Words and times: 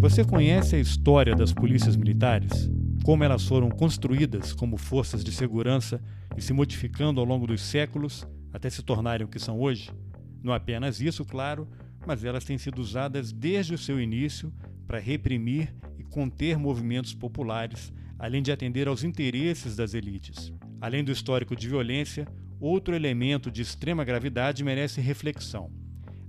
Você 0.00 0.24
conhece 0.24 0.76
a 0.76 0.78
história 0.78 1.34
das 1.34 1.52
polícias 1.52 1.96
militares? 1.96 2.70
Como 3.02 3.24
elas 3.24 3.44
foram 3.44 3.68
construídas 3.68 4.52
como 4.52 4.76
forças 4.76 5.24
de 5.24 5.32
segurança 5.32 6.00
e 6.36 6.40
se 6.40 6.52
modificando 6.52 7.18
ao 7.18 7.26
longo 7.26 7.48
dos 7.48 7.60
séculos 7.60 8.24
até 8.52 8.70
se 8.70 8.80
tornarem 8.80 9.26
o 9.26 9.28
que 9.28 9.40
são 9.40 9.58
hoje? 9.58 9.90
Não 10.40 10.52
apenas 10.52 11.00
isso, 11.00 11.24
claro, 11.24 11.68
mas 12.06 12.22
elas 12.22 12.44
têm 12.44 12.56
sido 12.56 12.80
usadas 12.80 13.32
desde 13.32 13.74
o 13.74 13.78
seu 13.78 14.00
início 14.00 14.54
para 14.86 15.00
reprimir 15.00 15.74
e 15.98 16.04
conter 16.04 16.56
movimentos 16.56 17.12
populares, 17.12 17.92
além 18.20 18.40
de 18.40 18.52
atender 18.52 18.86
aos 18.86 19.02
interesses 19.02 19.74
das 19.74 19.94
elites. 19.94 20.52
Além 20.80 21.02
do 21.02 21.10
histórico 21.10 21.56
de 21.56 21.68
violência, 21.68 22.28
outro 22.60 22.94
elemento 22.94 23.50
de 23.50 23.62
extrema 23.62 24.04
gravidade 24.04 24.62
merece 24.62 25.00
reflexão: 25.00 25.72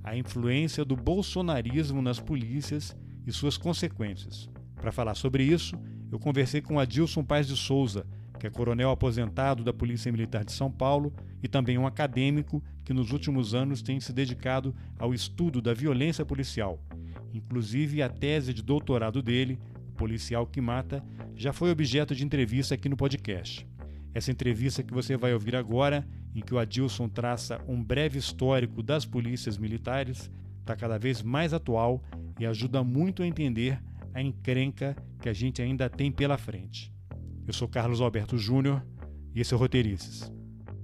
a 0.03 0.17
influência 0.17 0.83
do 0.83 0.95
bolsonarismo 0.95 2.01
nas 2.01 2.19
polícias 2.19 2.97
e 3.25 3.31
suas 3.31 3.57
consequências. 3.57 4.49
Para 4.75 4.91
falar 4.91 5.15
sobre 5.15 5.43
isso, 5.43 5.77
eu 6.11 6.19
conversei 6.19 6.61
com 6.61 6.79
Adilson 6.79 7.23
Paz 7.23 7.47
de 7.47 7.55
Souza, 7.55 8.05
que 8.39 8.47
é 8.47 8.49
coronel 8.49 8.89
aposentado 8.89 9.63
da 9.63 9.73
Polícia 9.73 10.11
Militar 10.11 10.45
de 10.45 10.53
São 10.53 10.71
Paulo 10.71 11.13
e 11.43 11.47
também 11.47 11.77
um 11.77 11.85
acadêmico 11.85 12.63
que 12.83 12.93
nos 12.93 13.11
últimos 13.11 13.53
anos 13.53 13.81
tem 13.81 13.99
se 13.99 14.13
dedicado 14.13 14.73
ao 14.97 15.13
estudo 15.13 15.61
da 15.61 15.73
violência 15.73 16.25
policial. 16.25 16.79
Inclusive, 17.33 18.01
a 18.01 18.09
tese 18.09 18.53
de 18.53 18.63
doutorado 18.63 19.21
dele, 19.21 19.59
O 19.89 19.91
Policial 19.91 20.47
que 20.47 20.61
Mata, 20.61 21.03
já 21.35 21.53
foi 21.53 21.69
objeto 21.69 22.15
de 22.15 22.23
entrevista 22.23 22.73
aqui 22.73 22.87
no 22.87 22.97
podcast. 22.97 23.67
Essa 24.13 24.31
entrevista 24.31 24.81
que 24.81 24.93
você 24.93 25.15
vai 25.15 25.33
ouvir 25.33 25.55
agora, 25.55 26.07
em 26.33 26.41
que 26.41 26.53
o 26.53 26.59
Adilson 26.59 27.07
traça 27.07 27.61
um 27.67 27.83
breve 27.83 28.17
histórico 28.17 28.81
das 28.81 29.05
polícias 29.05 29.57
militares, 29.57 30.31
está 30.69 30.75
cada 30.75 30.99
vez 30.99 31.23
mais 31.23 31.51
atual 31.51 32.03
e 32.39 32.45
ajuda 32.45 32.83
muito 32.83 33.23
a 33.23 33.27
entender 33.27 33.81
a 34.13 34.21
encrenca 34.21 34.95
que 35.19 35.27
a 35.27 35.33
gente 35.33 35.61
ainda 35.61 35.89
tem 35.89 36.11
pela 36.11 36.37
frente. 36.37 36.93
Eu 37.47 37.53
sou 37.53 37.67
Carlos 37.67 38.01
Alberto 38.01 38.37
Júnior 38.37 38.85
e 39.33 39.41
esse 39.41 39.51
é 39.51 39.57
o 39.57 39.59
Roteirices. 39.59 40.31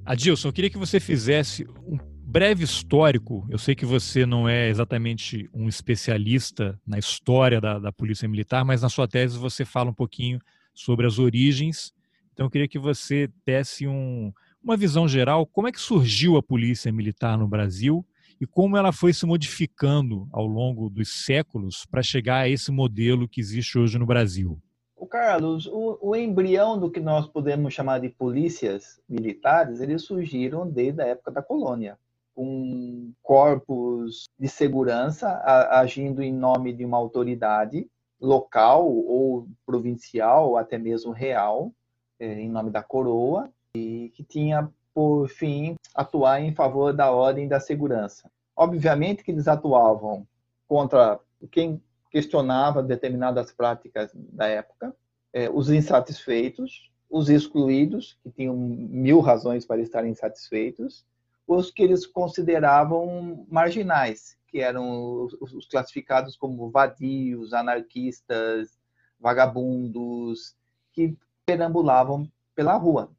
Adilson, 0.03 0.47
eu 0.47 0.53
queria 0.53 0.69
que 0.72 0.78
você 0.78 1.00
fizesse 1.00 1.67
um 1.86 2.00
breve 2.23 2.63
histórico. 2.63 3.45
Eu 3.47 3.59
sei 3.59 3.75
que 3.75 3.86
você 3.86 4.25
não 4.25 4.50
é 4.50 4.69
exatamente 4.69 5.47
um 5.53 5.67
especialista 5.69 6.80
na 6.86 6.97
história 6.97 7.61
da, 7.61 7.78
da 7.78 7.91
Polícia 7.91 8.28
Militar, 8.28 8.66
mas 8.66 8.81
na 8.81 8.89
sua 8.89 9.08
tese 9.08 9.38
você 9.38 9.63
fala 9.63 9.91
um 9.91 9.94
pouquinho 9.94 10.39
sobre 10.73 11.06
as 11.06 11.19
origens. 11.19 11.94
Então 12.33 12.47
eu 12.47 12.50
queria 12.50 12.67
que 12.67 12.80
você 12.80 13.30
desse 13.45 13.86
um, 13.86 14.33
uma 14.63 14.75
visão 14.75 15.08
geral, 15.08 15.45
como 15.45 15.67
é 15.67 15.72
que 15.72 15.80
surgiu 15.80 16.38
a 16.38 16.44
Polícia 16.44 16.91
Militar 16.91 17.38
no 17.38 17.47
Brasil 17.47 18.03
e 18.39 18.45
como 18.45 18.78
ela 18.78 18.91
foi 18.91 19.14
se 19.14 19.25
modificando 19.25 20.28
ao 20.31 20.45
longo 20.45 20.89
dos 20.89 21.25
séculos 21.25 21.86
para 21.86 22.03
chegar 22.03 22.41
a 22.41 22.50
esse 22.50 22.72
modelo 22.72 23.28
que 23.28 23.39
existe 23.39 23.78
hoje 23.78 23.97
no 23.97 24.05
Brasil. 24.05 24.59
O 24.95 25.05
Carlos, 25.05 25.67
o, 25.67 26.00
o, 26.02 26.16
embrião 26.16 26.80
do 26.80 26.89
que 26.89 27.00
nós 27.00 27.28
podemos 27.28 27.74
chamar 27.74 28.00
de 28.00 28.09
polícias 28.09 29.00
militares, 29.07 29.81
eles 29.81 30.03
surgiram 30.03 30.69
desde 30.69 31.01
a 31.01 31.07
época 31.07 31.31
da 31.31 31.41
colônia, 31.41 31.97
com 32.34 33.12
corpos 33.22 34.25
de 34.40 34.47
segurança 34.47 35.28
a, 35.28 35.79
agindo 35.79 36.22
em 36.24 36.34
nome 36.34 36.74
de 36.74 36.85
uma 36.85 36.97
autoridade 36.97 37.88
local 38.19 38.88
ou 38.88 39.47
provincial, 39.66 40.50
ou 40.50 40.57
até 40.57 40.78
mesmo 40.78 41.12
real, 41.12 41.72
é, 42.19 42.40
em 42.40 42.50
nome 42.50 42.72
da 42.72 42.81
coroa, 42.81 43.50
e 43.75 44.12
que 44.16 44.24
tinha 44.24 44.69
por 44.95 45.28
fim, 45.28 45.75
atuar 45.94 46.41
em 46.41 46.56
favor 46.56 46.94
da 46.94 47.11
ordem 47.11 47.45
e 47.45 47.50
da 47.50 47.59
segurança. 47.59 48.31
Obviamente 48.56 49.25
que 49.25 49.31
eles 49.31 49.45
atuavam 49.45 50.25
contra 50.69 51.19
quem 51.51 51.83
questionava 52.09 52.81
determinadas 52.81 53.51
práticas 53.51 54.09
da 54.16 54.47
época, 54.47 54.95
é, 55.33 55.50
os 55.50 55.69
insatisfeitos, 55.69 56.89
os 57.09 57.29
excluídos, 57.29 58.17
que 58.23 58.31
tinham 58.31 58.56
mil 58.56 59.19
razões 59.19 59.66
para 59.66 59.81
estarem 59.81 60.11
insatisfeitos, 60.11 61.06
os 61.45 61.69
que 61.69 61.83
eles 61.83 62.06
consideravam 62.06 63.45
marginais, 63.50 64.38
que 64.47 64.62
eram 64.62 65.27
os 65.41 65.67
classificados 65.67 66.38
como 66.38 66.72
vadios, 66.72 67.53
anarquistas, 67.53 68.79
vagabundos, 69.19 70.56
que 70.94 71.17
perambulavam 71.45 72.31
pela 72.56 72.77
rua 72.77 73.12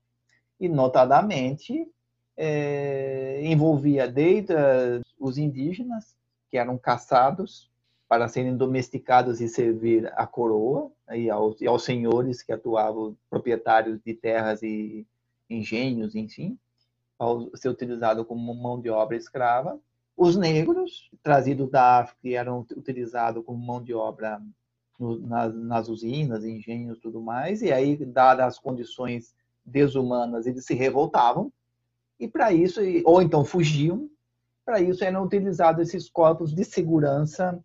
e, 0.58 0.68
notadamente, 0.68 1.86
é, 2.36 3.40
envolvia 3.44 4.08
desde 4.08 4.54
os 5.18 5.38
indígenas, 5.38 6.16
que 6.50 6.58
eram 6.58 6.76
caçados 6.78 7.70
para 8.08 8.28
serem 8.28 8.56
domesticados 8.56 9.40
e 9.40 9.48
servir 9.48 10.12
à 10.14 10.26
coroa, 10.26 10.90
e 11.12 11.28
aos, 11.30 11.60
e 11.60 11.66
aos 11.66 11.84
senhores 11.84 12.42
que 12.42 12.52
atuavam, 12.52 13.16
proprietários 13.28 14.00
de 14.04 14.14
terras 14.14 14.62
e 14.62 15.06
engenhos, 15.48 16.14
enfim, 16.14 16.58
ao 17.18 17.54
ser 17.56 17.68
utilizado 17.68 18.24
como 18.24 18.54
mão 18.54 18.80
de 18.80 18.90
obra 18.90 19.16
escrava. 19.16 19.78
Os 20.16 20.36
negros, 20.36 21.10
trazidos 21.22 21.70
da 21.70 22.00
África, 22.00 22.28
eram 22.28 22.60
utilizados 22.76 23.44
como 23.44 23.58
mão 23.58 23.82
de 23.82 23.92
obra 23.92 24.40
no, 24.98 25.18
nas, 25.18 25.54
nas 25.54 25.88
usinas, 25.88 26.44
engenhos 26.44 26.98
tudo 26.98 27.20
mais, 27.20 27.60
e 27.60 27.72
aí, 27.72 27.96
dadas 27.96 28.46
as 28.46 28.58
condições 28.58 29.34
desumanas, 29.66 30.46
eles 30.46 30.64
se 30.64 30.74
revoltavam, 30.74 31.52
e 32.18 32.28
para 32.28 32.52
isso, 32.52 32.80
ou 33.04 33.20
então 33.20 33.44
fugiam, 33.44 34.08
para 34.64 34.80
isso 34.80 35.04
eram 35.04 35.24
utilizados 35.24 35.88
esses 35.88 36.08
corpos 36.08 36.54
de 36.54 36.64
segurança 36.64 37.62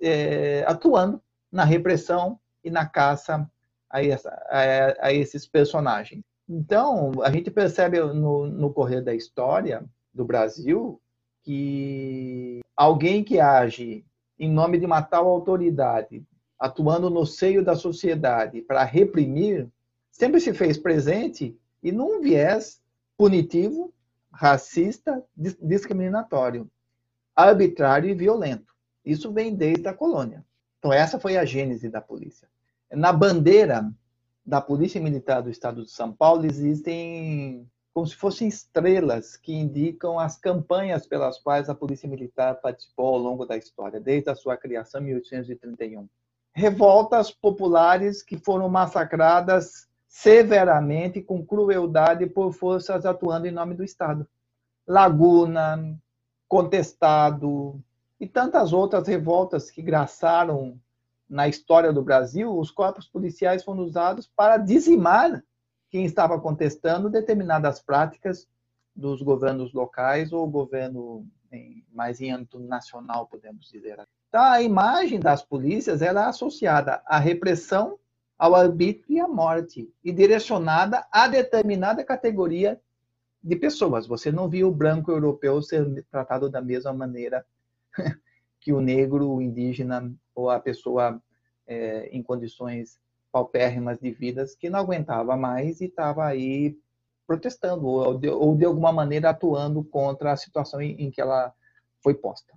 é, 0.00 0.64
atuando 0.66 1.20
na 1.50 1.64
repressão 1.64 2.38
e 2.64 2.70
na 2.70 2.86
caça 2.86 3.48
a, 3.90 4.02
essa, 4.02 4.30
a, 4.48 5.06
a, 5.06 5.12
esses 5.12 5.46
personagens. 5.46 6.22
Então, 6.48 7.12
a 7.22 7.30
gente 7.30 7.50
percebe 7.50 8.00
no, 8.00 8.46
no 8.46 8.72
correr 8.72 9.02
da 9.02 9.14
história 9.14 9.84
do 10.12 10.24
Brasil 10.24 11.00
que 11.42 12.60
alguém 12.76 13.22
que 13.22 13.38
age 13.38 14.04
em 14.38 14.50
nome 14.50 14.78
de 14.78 14.86
uma 14.86 15.02
tal 15.02 15.28
autoridade, 15.28 16.24
atuando 16.58 17.08
no 17.08 17.24
seio 17.24 17.64
da 17.64 17.76
sociedade 17.76 18.60
para 18.60 18.82
reprimir, 18.82 19.68
sempre 20.12 20.40
se 20.40 20.52
fez 20.52 20.78
presente 20.78 21.58
e 21.82 21.90
num 21.90 22.20
viés 22.20 22.80
punitivo, 23.16 23.92
racista, 24.30 25.24
discriminatório, 25.36 26.70
arbitrário 27.34 28.08
e 28.08 28.14
violento. 28.14 28.72
Isso 29.04 29.32
vem 29.32 29.54
desde 29.54 29.88
a 29.88 29.94
colônia. 29.94 30.44
Então, 30.78 30.92
essa 30.92 31.18
foi 31.18 31.36
a 31.36 31.44
gênese 31.44 31.88
da 31.88 32.00
polícia. 32.00 32.48
Na 32.90 33.12
bandeira 33.12 33.90
da 34.44 34.60
Polícia 34.60 35.00
Militar 35.00 35.40
do 35.40 35.50
Estado 35.50 35.82
de 35.84 35.90
São 35.90 36.12
Paulo 36.12 36.44
existem 36.44 37.68
como 37.94 38.06
se 38.06 38.16
fossem 38.16 38.48
estrelas 38.48 39.36
que 39.36 39.52
indicam 39.52 40.18
as 40.18 40.36
campanhas 40.38 41.06
pelas 41.06 41.38
quais 41.38 41.68
a 41.68 41.74
Polícia 41.74 42.08
Militar 42.08 42.54
participou 42.60 43.08
ao 43.08 43.18
longo 43.18 43.44
da 43.44 43.56
história, 43.56 44.00
desde 44.00 44.30
a 44.30 44.34
sua 44.34 44.56
criação 44.56 45.02
em 45.02 45.06
1831. 45.06 46.08
Revoltas 46.54 47.30
populares 47.30 48.22
que 48.22 48.38
foram 48.38 48.68
massacradas 48.68 49.86
severamente 50.12 51.22
com 51.22 51.44
crueldade 51.44 52.26
por 52.26 52.52
forças 52.52 53.06
atuando 53.06 53.46
em 53.46 53.50
nome 53.50 53.74
do 53.74 53.82
Estado. 53.82 54.28
Laguna, 54.86 55.98
Contestado 56.46 57.82
e 58.20 58.28
tantas 58.28 58.74
outras 58.74 59.08
revoltas 59.08 59.70
que 59.70 59.80
graçaram 59.80 60.78
na 61.26 61.48
história 61.48 61.90
do 61.94 62.02
Brasil, 62.02 62.54
os 62.54 62.70
corpos 62.70 63.08
policiais 63.08 63.64
foram 63.64 63.80
usados 63.84 64.30
para 64.36 64.58
dizimar 64.58 65.42
quem 65.88 66.04
estava 66.04 66.38
contestando 66.38 67.08
determinadas 67.08 67.80
práticas 67.80 68.46
dos 68.94 69.22
governos 69.22 69.72
locais 69.72 70.30
ou 70.30 70.46
governo 70.46 71.26
em, 71.50 71.86
mais 71.90 72.20
em 72.20 72.30
âmbito 72.30 72.60
nacional, 72.60 73.26
podemos 73.26 73.66
dizer. 73.70 74.06
Então, 74.28 74.42
a 74.42 74.60
imagem 74.60 75.18
das 75.18 75.42
polícias 75.42 76.02
era 76.02 76.28
associada 76.28 77.02
à 77.06 77.18
repressão 77.18 77.98
ao 78.42 78.56
arbítrio 78.56 79.18
e 79.18 79.20
à 79.20 79.28
morte, 79.28 79.88
e 80.02 80.10
direcionada 80.10 81.06
a 81.12 81.28
determinada 81.28 82.02
categoria 82.02 82.80
de 83.40 83.54
pessoas. 83.54 84.04
Você 84.08 84.32
não 84.32 84.48
viu 84.48 84.66
o 84.66 84.74
branco 84.74 85.12
europeu 85.12 85.62
ser 85.62 86.04
tratado 86.10 86.50
da 86.50 86.60
mesma 86.60 86.92
maneira 86.92 87.46
que 88.60 88.72
o 88.72 88.80
negro, 88.80 89.30
o 89.30 89.40
indígena 89.40 90.12
ou 90.34 90.50
a 90.50 90.58
pessoa 90.58 91.22
é, 91.68 92.08
em 92.08 92.20
condições 92.20 92.98
paupérrimas 93.30 94.00
de 94.00 94.10
vidas 94.10 94.56
que 94.56 94.68
não 94.68 94.80
aguentava 94.80 95.36
mais 95.36 95.80
e 95.80 95.84
estava 95.84 96.26
aí 96.26 96.76
protestando 97.24 97.86
ou 97.86 98.18
de, 98.18 98.28
ou 98.28 98.56
de, 98.56 98.64
alguma 98.64 98.90
maneira 98.90 99.30
atuando 99.30 99.84
contra 99.84 100.32
a 100.32 100.36
situação 100.36 100.82
em, 100.82 101.00
em 101.00 101.12
que 101.12 101.20
ela 101.20 101.54
foi 102.02 102.14
posta. 102.14 102.52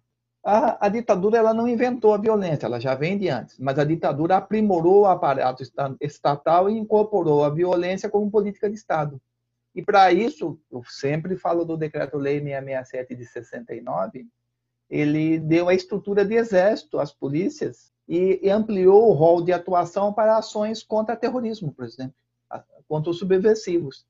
A, 0.48 0.86
a, 0.86 0.90
ditadura 0.90 1.40
ela 1.40 1.56
não 1.56 1.68
inventou 1.68 2.14
a 2.14 2.20
violência, 2.20 2.68
ela 2.68 2.80
já 2.80 2.94
vem 2.94 3.18
de 3.18 3.28
antes, 3.30 3.58
mas 3.58 3.80
a 3.80 3.84
ditadura 3.84 4.38
aprimorou 4.38 5.02
o 5.02 5.06
aparato 5.08 5.64
estatal 6.00 6.70
e 6.70 6.78
incorporou 6.78 7.44
a 7.44 7.50
violência 7.50 8.08
como 8.08 8.30
política 8.30 8.70
de 8.70 8.76
Estado. 8.76 9.20
E 9.74 9.82
para 9.82 10.12
isso, 10.14 10.60
eu 10.72 10.84
sempre 10.88 11.36
falo 11.36 11.66
do 11.66 11.76
Decreto-Lei 11.76 12.40
667 12.40 13.16
de 13.16 13.26
69, 13.26 14.28
ele 14.88 15.40
deu 15.40 15.68
a 15.68 15.74
estrutura 15.74 16.24
de 16.24 16.36
exército 16.36 17.00
às 17.00 17.12
polícias 17.12 17.92
e, 18.08 18.40
e 18.44 18.48
ampliou 18.52 19.10
o 19.10 19.14
rol 19.14 19.42
de 19.42 19.52
atuação 19.52 20.14
para 20.14 20.38
ações 20.38 20.84
contra 20.84 21.16
terrorismo, 21.16 21.74
por 21.74 21.86
exemplo, 21.86 22.14
contra 22.88 23.10
os 23.10 23.18
subversivos. 23.18 24.06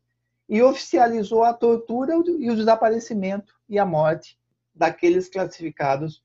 E 0.49 0.61
oficializou 0.61 1.45
a 1.45 1.53
tortura 1.53 2.13
e 2.13 2.51
o 2.51 2.55
desaparecimento 2.57 3.55
e 3.69 3.79
a 3.79 3.85
morte 3.85 4.37
daqueles 4.75 5.29
classificados 5.29 6.24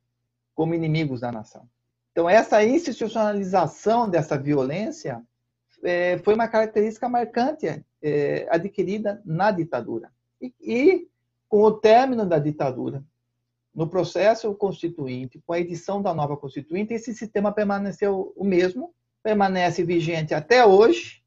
como 0.60 0.74
inimigos 0.74 1.22
da 1.22 1.32
nação. 1.32 1.66
Então, 2.12 2.28
essa 2.28 2.62
institucionalização 2.62 4.06
dessa 4.06 4.36
violência 4.36 5.22
é, 5.82 6.18
foi 6.18 6.34
uma 6.34 6.48
característica 6.48 7.08
marcante 7.08 7.82
é, 8.02 8.46
adquirida 8.50 9.22
na 9.24 9.50
ditadura. 9.50 10.12
E, 10.38 10.52
e, 10.60 11.08
com 11.48 11.62
o 11.62 11.72
término 11.72 12.26
da 12.26 12.38
ditadura, 12.38 13.02
no 13.74 13.88
processo 13.88 14.52
constituinte, 14.54 15.42
com 15.46 15.54
a 15.54 15.60
edição 15.60 16.02
da 16.02 16.12
nova 16.12 16.36
constituinte, 16.36 16.92
esse 16.92 17.14
sistema 17.14 17.50
permaneceu 17.50 18.30
o 18.36 18.44
mesmo, 18.44 18.92
permanece 19.22 19.82
vigente 19.82 20.34
até 20.34 20.62
hoje, 20.62 21.22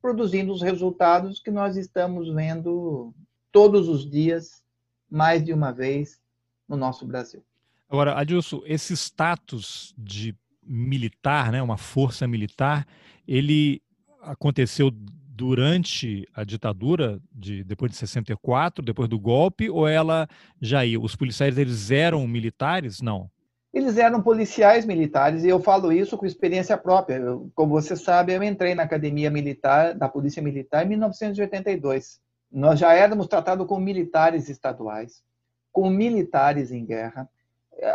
produzindo 0.00 0.52
os 0.52 0.62
resultados 0.62 1.40
que 1.40 1.50
nós 1.50 1.76
estamos 1.76 2.32
vendo 2.32 3.12
todos 3.50 3.88
os 3.88 4.08
dias, 4.08 4.62
mais 5.10 5.44
de 5.44 5.52
uma 5.52 5.72
vez, 5.72 6.20
no 6.68 6.76
nosso 6.76 7.04
Brasil. 7.04 7.42
Agora, 7.88 8.18
Adilson, 8.18 8.62
esse 8.66 8.94
status 8.96 9.94
de 9.96 10.34
militar, 10.62 11.52
né, 11.52 11.62
uma 11.62 11.76
força 11.76 12.26
militar, 12.26 12.86
ele 13.26 13.80
aconteceu 14.22 14.90
durante 14.90 16.26
a 16.34 16.42
ditadura 16.42 17.20
de 17.30 17.62
depois 17.62 17.92
de 17.92 17.98
64, 17.98 18.84
depois 18.84 19.08
do 19.08 19.18
golpe, 19.18 19.68
ou 19.70 19.86
ela 19.86 20.26
já 20.60 20.84
ia? 20.84 20.98
Os 20.98 21.14
policiais 21.14 21.56
eles 21.58 21.90
eram 21.90 22.26
militares? 22.26 23.00
Não. 23.00 23.30
Eles 23.72 23.98
eram 23.98 24.22
policiais 24.22 24.86
militares 24.86 25.44
e 25.44 25.48
eu 25.48 25.60
falo 25.60 25.92
isso 25.92 26.16
com 26.16 26.24
experiência 26.24 26.78
própria. 26.78 27.16
Eu, 27.16 27.50
como 27.54 27.70
você 27.70 27.94
sabe, 27.94 28.32
eu 28.32 28.42
entrei 28.42 28.74
na 28.74 28.84
academia 28.84 29.30
militar 29.30 29.94
da 29.94 30.08
Polícia 30.08 30.42
Militar 30.42 30.86
em 30.86 30.88
1982. 30.88 32.18
Nós 32.50 32.80
já 32.80 32.94
éramos 32.94 33.26
tratados 33.26 33.66
como 33.66 33.84
militares 33.84 34.48
estaduais, 34.48 35.22
como 35.70 35.90
militares 35.90 36.72
em 36.72 36.86
guerra 36.86 37.28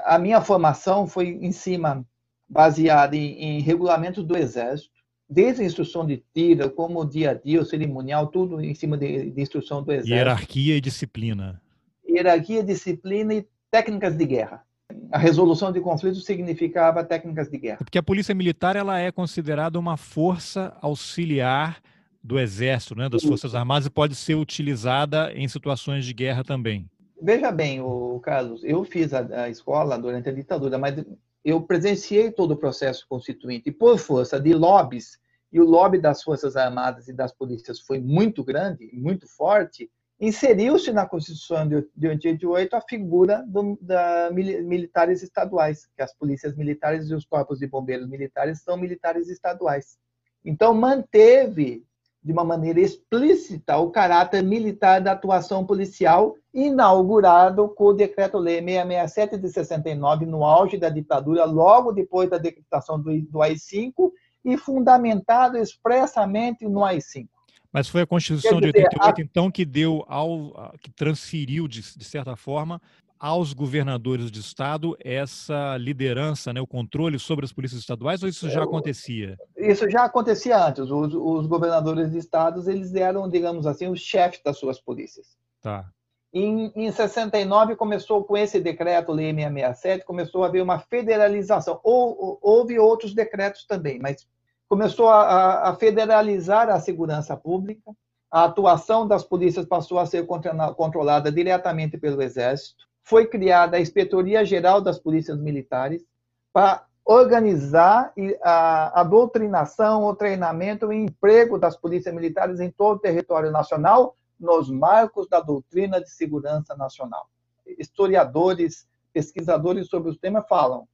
a 0.06 0.20
minha 0.20 0.42
formação 0.42 1.08
foi 1.08 1.30
em 1.30 1.52
cima, 1.52 2.06
baseada 2.48 3.16
em, 3.16 3.58
em 3.58 3.62
regulamentos 3.62 4.24
do 4.24 4.38
Exército, 4.38 4.92
desde 5.30 5.64
a 5.64 5.66
instrução 5.66 6.06
de 6.06 6.24
tiro, 6.34 6.70
como 6.72 7.00
o 7.00 7.06
dia 7.06 7.32
a 7.32 7.34
dia, 7.34 7.62
o 7.62 7.66
cerimonial, 7.66 8.28
tudo 8.28 8.60
em 8.60 8.76
cima 8.76 8.98
de, 8.98 9.32
de 9.32 9.42
instrução 9.42 9.82
do 9.82 9.92
Exército. 9.92 10.14
Hierarquia 10.14 10.76
e 10.76 10.82
disciplina. 10.82 11.62
Hierarquia, 12.08 12.64
disciplina 12.64 13.34
e 13.34 13.48
técnicas 13.72 14.16
de 14.16 14.26
guerra. 14.26 14.64
A 15.10 15.18
resolução 15.18 15.72
de 15.72 15.80
conflitos 15.80 16.26
significava 16.26 17.04
técnicas 17.04 17.50
de 17.50 17.58
guerra. 17.58 17.78
Porque 17.78 17.98
a 17.98 18.04
polícia 18.04 18.36
militar 18.36 18.76
ela 18.76 19.00
é 19.00 19.10
considerada 19.10 19.80
uma 19.80 19.96
força 19.96 20.76
auxiliar 20.82 21.82
do 22.22 22.38
exército, 22.38 22.94
né, 22.96 23.10
das 23.10 23.24
forças 23.24 23.56
armadas, 23.56 23.88
e 23.88 23.90
pode 23.90 24.16
ser 24.16 24.36
utilizada 24.36 25.32
em 25.34 25.48
situações 25.48 26.06
de 26.06 26.14
guerra 26.14 26.44
também. 26.44 26.88
Veja 27.24 27.52
bem, 27.52 27.80
o 27.80 28.20
Carlos, 28.20 28.64
eu 28.64 28.84
fiz 28.84 29.14
a, 29.14 29.44
a 29.44 29.50
escola 29.50 29.96
durante 29.96 30.28
a 30.28 30.34
ditadura, 30.34 30.80
mas 30.80 31.06
eu 31.46 31.62
presenciei 31.62 32.32
todo 32.32 32.56
o 32.56 32.58
processo 32.58 33.06
constituinte 33.08 33.70
e 33.70 33.72
por 33.72 34.00
força 34.00 34.40
de 34.40 34.56
lobbies 34.56 35.20
e 35.52 35.62
o 35.62 35.66
lobby 35.66 36.00
das 36.00 36.24
forças 36.24 36.56
armadas 36.56 37.08
e 37.08 37.14
das 37.14 37.32
polícias 37.32 37.80
foi 37.80 38.00
muito 38.00 38.44
grande, 38.44 38.90
muito 38.94 39.28
forte, 39.28 39.88
inseriu-se 40.20 40.92
na 40.92 41.06
Constituição 41.06 41.68
de, 41.68 41.88
de 41.96 42.08
88 42.08 42.76
a 42.76 42.82
figura 42.82 43.44
do, 43.48 43.78
da 43.80 44.32
militares 44.32 45.22
estaduais, 45.22 45.88
que 45.96 46.02
as 46.02 46.16
polícias 46.16 46.56
militares 46.56 47.08
e 47.08 47.14
os 47.14 47.26
corpos 47.26 47.60
de 47.60 47.68
bombeiros 47.68 48.10
militares 48.10 48.64
são 48.64 48.76
militares 48.78 49.30
estaduais. 49.30 49.96
Então 50.44 50.74
manteve 50.74 51.86
de 52.24 52.32
uma 52.32 52.44
maneira 52.44 52.80
explícita 52.80 53.78
o 53.78 53.90
caráter 53.90 54.44
militar 54.44 55.02
da 55.02 55.14
atuação 55.14 55.66
policial, 55.66 56.36
inaugurado 56.54 57.70
com 57.70 57.86
o 57.86 57.94
Decreto-Lei 57.94 58.62
667 58.62 59.38
de 59.38 59.50
69, 59.50 60.26
no 60.26 60.44
auge 60.44 60.78
da 60.78 60.90
ditadura, 60.90 61.46
logo 61.46 61.92
depois 61.92 62.30
da 62.30 62.38
decretação 62.38 63.02
do, 63.02 63.20
do 63.22 63.42
AI-5, 63.42 64.12
e 64.44 64.58
fundamentado 64.58 65.58
expressamente 65.58 66.68
no 66.68 66.84
AI-5. 66.84 67.28
Mas 67.72 67.88
foi 67.88 68.02
a 68.02 68.08
Constituição 68.08 68.60
dizer, 68.60 68.74
de 68.74 68.80
88, 68.80 69.22
a... 69.22 69.24
então, 69.24 69.50
que 69.50 69.64
deu 69.64 70.04
ao. 70.08 70.74
que 70.82 70.92
transferiu, 70.92 71.68
de, 71.68 71.82
de 71.82 72.04
certa 72.04 72.36
forma, 72.36 72.82
aos 73.18 73.54
governadores 73.54 74.32
de 74.32 74.40
estado 74.40 74.98
essa 75.00 75.78
liderança, 75.78 76.52
né, 76.52 76.60
o 76.60 76.68
controle 76.68 77.20
sobre 77.20 77.46
as 77.46 77.54
polícias 77.54 77.80
estaduais, 77.80 78.24
ou 78.24 78.30
isso 78.30 78.50
já 78.50 78.64
acontecia? 78.64 79.38
Isso 79.62 79.90
já 79.90 80.04
acontecia 80.04 80.58
antes. 80.58 80.90
Os, 80.90 81.14
os 81.14 81.48
governadores 81.48 82.12
de 82.12 82.18
estados 82.18 82.68
eles 82.68 82.94
eram, 82.94 83.30
digamos 83.30 83.66
assim, 83.66 83.88
os 83.88 84.00
chefes 84.00 84.42
das 84.44 84.58
suas 84.58 84.80
polícias. 84.80 85.38
Tá. 85.62 85.86
Em, 86.34 86.72
em 86.76 86.92
69 86.92 87.76
começou 87.76 88.24
com 88.24 88.38
esse 88.38 88.60
decreto 88.60 89.12
Lei 89.12 89.34
667, 89.34 90.06
começou 90.06 90.44
a 90.44 90.48
haver 90.48 90.64
uma 90.64 90.80
federalização. 90.80 91.80
Ou, 91.84 92.40
houve 92.42 92.80
outros 92.80 93.14
decretos 93.14 93.66
também, 93.66 94.00
mas 94.00 94.28
começou 94.70 95.10
a, 95.10 95.70
a 95.70 95.76
federalizar 95.76 96.70
a 96.70 96.80
segurança 96.80 97.36
pública. 97.36 97.92
A 98.32 98.46
atuação 98.46 99.06
das 99.06 99.26
polícias 99.26 99.66
passou 99.66 100.00
a 100.00 100.06
ser 100.06 100.26
controlada 100.26 101.30
diretamente 101.30 101.98
pelo 101.98 102.22
Exército 102.22 102.90
foi 103.04 103.26
criada 103.28 103.78
a 103.78 103.82
Inspetoria 103.82 104.46
Geral 104.46 104.82
das 104.82 105.00
Polícias 105.00 105.38
Militares 105.38 106.06
para 106.54 106.86
organizar 107.06 108.14
a, 108.44 109.02
a 109.02 109.04
doutrinação, 109.04 110.06
o 110.06 110.16
treinamento 110.16 110.92
e 110.94 110.98
emprego 110.98 111.58
das 111.58 111.76
polícias 111.76 112.14
militares 112.14 112.60
em 112.60 112.70
todo 112.70 112.98
o 112.98 113.00
território 113.00 113.52
nacional, 113.52 114.16
nos 114.40 114.70
marcos 114.70 115.28
da 115.28 115.40
doutrina 115.40 116.02
de 116.02 116.10
segurança 116.10 116.76
nacional. 116.76 117.30
Historiadores, 117.78 118.88
pesquisadores 119.14 119.88
sobre 119.88 120.12
o 120.12 120.16
tema 120.16 120.42
falam, 120.42 120.88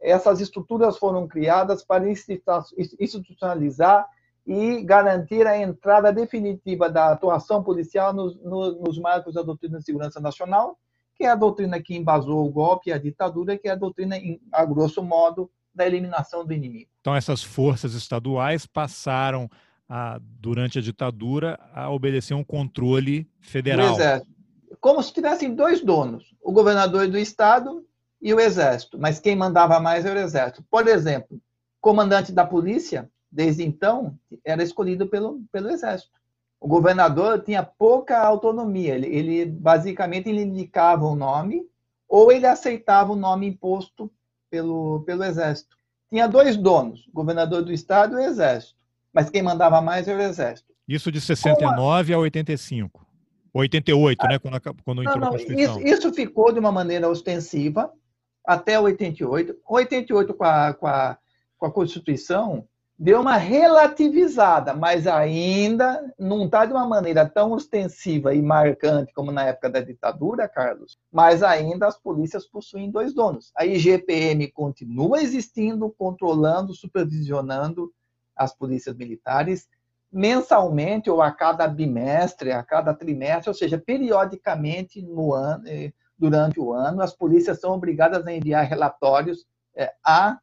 essas 0.00 0.40
estruturas 0.40 0.96
foram 0.96 1.26
criadas 1.26 1.84
para 1.84 2.08
institucionalizar 2.08 4.06
e 4.46 4.82
garantir 4.82 5.46
a 5.46 5.58
entrada 5.58 6.12
definitiva 6.12 6.88
da 6.88 7.10
atuação 7.10 7.62
policial 7.62 8.12
nos, 8.12 8.40
nos 8.40 8.98
marcos 8.98 9.34
da 9.34 9.42
doutrina 9.42 9.78
de 9.78 9.84
segurança 9.84 10.20
nacional 10.20 10.78
que 11.18 11.24
é 11.24 11.30
a 11.30 11.34
doutrina 11.34 11.82
que 11.82 11.96
embasou 11.96 12.46
o 12.46 12.50
golpe 12.50 12.90
e 12.90 12.92
a 12.92 12.98
ditadura, 12.98 13.58
que 13.58 13.66
é 13.66 13.72
a 13.72 13.74
doutrina, 13.74 14.16
a 14.52 14.64
grosso 14.64 15.02
modo, 15.02 15.50
da 15.74 15.84
eliminação 15.84 16.46
do 16.46 16.52
inimigo. 16.52 16.88
Então, 17.00 17.14
essas 17.14 17.42
forças 17.42 17.94
estaduais 17.94 18.66
passaram, 18.66 19.50
a, 19.88 20.20
durante 20.22 20.78
a 20.78 20.82
ditadura, 20.82 21.58
a 21.74 21.90
obedecer 21.90 22.34
um 22.34 22.44
controle 22.44 23.28
federal. 23.40 23.96
Como 24.80 25.02
se 25.02 25.12
tivessem 25.12 25.54
dois 25.54 25.82
donos, 25.82 26.34
o 26.40 26.52
governador 26.52 27.08
do 27.08 27.18
estado 27.18 27.84
e 28.22 28.32
o 28.32 28.38
exército, 28.38 28.98
mas 28.98 29.18
quem 29.18 29.34
mandava 29.34 29.80
mais 29.80 30.04
era 30.04 30.20
o 30.20 30.22
exército. 30.22 30.64
Por 30.70 30.86
exemplo, 30.86 31.40
comandante 31.80 32.30
da 32.30 32.46
polícia, 32.46 33.10
desde 33.30 33.64
então, 33.64 34.16
era 34.44 34.62
escolhido 34.62 35.08
pelo, 35.08 35.40
pelo 35.50 35.70
exército 35.70 36.17
o 36.60 36.66
governador 36.66 37.42
tinha 37.42 37.62
pouca 37.62 38.18
autonomia. 38.18 38.94
Ele, 38.94 39.06
ele 39.06 39.46
basicamente 39.46 40.28
ele 40.28 40.42
indicava 40.42 41.04
o 41.04 41.12
um 41.12 41.16
nome 41.16 41.62
ou 42.08 42.32
ele 42.32 42.46
aceitava 42.46 43.12
o 43.12 43.16
nome 43.16 43.46
imposto 43.46 44.10
pelo, 44.50 45.00
pelo 45.00 45.24
exército. 45.24 45.76
Tinha 46.10 46.26
dois 46.26 46.56
donos, 46.56 47.06
o 47.08 47.12
governador 47.12 47.62
do 47.62 47.72
estado 47.72 48.14
e 48.14 48.16
o 48.16 48.24
exército. 48.24 48.74
Mas 49.12 49.30
quem 49.30 49.42
mandava 49.42 49.80
mais 49.80 50.08
era 50.08 50.18
o 50.18 50.22
exército. 50.22 50.72
Isso 50.86 51.12
de 51.12 51.20
69 51.20 52.12
a... 52.12 52.16
a 52.16 52.20
85. 52.20 53.06
88, 53.52 54.18
ah, 54.20 54.28
né? 54.28 54.38
Quando, 54.38 54.60
quando 54.84 55.02
entrou 55.02 55.20
não, 55.20 55.28
a 55.28 55.30
Constituição. 55.32 55.80
Isso, 55.80 55.86
isso, 55.86 56.14
ficou 56.14 56.52
de 56.52 56.58
uma 56.58 56.72
maneira 56.72 57.08
ostensiva 57.08 57.90
até 58.44 58.78
88. 58.78 59.56
88, 59.66 60.34
com 60.34 60.44
a, 60.44 60.74
com 60.74 60.86
a, 60.86 61.18
com 61.58 61.66
a 61.66 61.72
Constituição, 61.72 62.66
deu 62.98 63.20
uma 63.20 63.36
relativizada, 63.36 64.74
mas 64.74 65.06
ainda 65.06 66.12
não 66.18 66.46
está 66.46 66.66
de 66.66 66.72
uma 66.72 66.84
maneira 66.84 67.28
tão 67.28 67.52
ostensiva 67.52 68.34
e 68.34 68.42
marcante 68.42 69.12
como 69.12 69.30
na 69.30 69.44
época 69.44 69.70
da 69.70 69.80
ditadura, 69.80 70.48
Carlos, 70.48 70.98
mas 71.12 71.44
ainda 71.44 71.86
as 71.86 71.96
polícias 71.96 72.44
possuem 72.44 72.90
dois 72.90 73.14
donos. 73.14 73.52
A 73.56 73.64
IGPM 73.64 74.50
continua 74.50 75.22
existindo, 75.22 75.94
controlando, 75.96 76.74
supervisionando 76.74 77.92
as 78.34 78.52
polícias 78.52 78.96
militares 78.96 79.68
mensalmente 80.10 81.08
ou 81.08 81.22
a 81.22 81.30
cada 81.30 81.68
bimestre, 81.68 82.50
a 82.50 82.62
cada 82.62 82.94
trimestre, 82.94 83.50
ou 83.50 83.54
seja, 83.54 83.78
periodicamente 83.78 85.02
no 85.02 85.34
ano, 85.34 85.68
eh, 85.68 85.92
durante 86.18 86.58
o 86.58 86.72
ano, 86.72 87.02
as 87.02 87.14
polícias 87.14 87.60
são 87.60 87.72
obrigadas 87.72 88.26
a 88.26 88.32
enviar 88.32 88.66
relatórios 88.66 89.46
eh, 89.76 89.92
à 90.04 90.38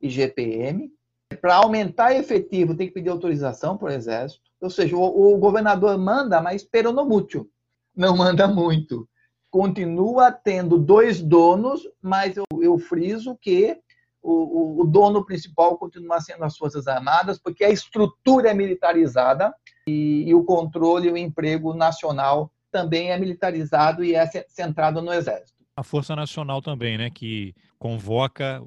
IGPM 0.00 0.90
para 1.32 1.56
aumentar 1.56 2.14
efetivo, 2.14 2.74
tem 2.74 2.86
que 2.86 2.94
pedir 2.94 3.10
autorização 3.10 3.76
para 3.76 3.88
o 3.88 3.92
Exército. 3.92 4.42
Ou 4.60 4.70
seja, 4.70 4.96
o, 4.96 5.34
o 5.34 5.38
governador 5.38 5.98
manda, 5.98 6.40
mas 6.40 6.62
peronomútil. 6.62 7.48
Não 7.94 8.16
manda 8.16 8.46
muito. 8.48 9.08
Continua 9.50 10.32
tendo 10.32 10.78
dois 10.78 11.20
donos, 11.20 11.82
mas 12.00 12.36
eu, 12.36 12.44
eu 12.60 12.78
friso 12.78 13.36
que 13.40 13.78
o, 14.22 14.32
o, 14.32 14.80
o, 14.80 14.84
dono 14.86 15.24
principal 15.26 15.76
continua 15.76 16.20
sendo 16.20 16.44
as 16.44 16.56
Forças 16.56 16.86
Armadas, 16.86 17.38
porque 17.38 17.64
a 17.64 17.70
estrutura 17.70 18.50
é 18.50 18.54
militarizada 18.54 19.52
e, 19.86 20.24
e 20.28 20.34
o 20.34 20.44
controle 20.44 21.08
e 21.08 21.12
o 21.12 21.16
emprego 21.16 21.74
nacional 21.74 22.52
também 22.70 23.10
é 23.10 23.18
militarizado 23.18 24.04
e 24.04 24.14
é 24.14 24.26
centrado 24.48 25.02
no 25.02 25.12
Exército. 25.12 25.62
A 25.76 25.82
Força 25.82 26.14
Nacional 26.14 26.62
também, 26.62 26.96
né, 26.96 27.10
que 27.10 27.54
convoca 27.78 28.62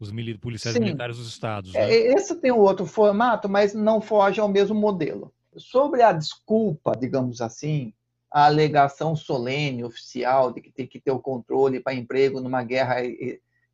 os 0.00 0.10
policiais 0.38 0.74
Sim. 0.74 0.82
militares 0.82 1.18
dos 1.18 1.28
estados. 1.28 1.74
Né? 1.74 1.92
É, 1.92 2.14
esse 2.14 2.34
tem 2.36 2.50
um 2.50 2.58
outro 2.58 2.86
formato, 2.86 3.48
mas 3.48 3.74
não 3.74 4.00
foge 4.00 4.40
ao 4.40 4.48
mesmo 4.48 4.74
modelo. 4.74 5.32
Sobre 5.56 6.02
a 6.02 6.12
desculpa, 6.12 6.96
digamos 6.98 7.42
assim, 7.42 7.92
a 8.30 8.46
alegação 8.46 9.14
solene, 9.14 9.84
oficial, 9.84 10.52
de 10.52 10.62
que 10.62 10.72
tem 10.72 10.86
que 10.86 11.00
ter 11.00 11.10
o 11.10 11.18
controle 11.18 11.80
para 11.80 11.92
emprego 11.92 12.40
numa 12.40 12.62
guerra 12.62 12.96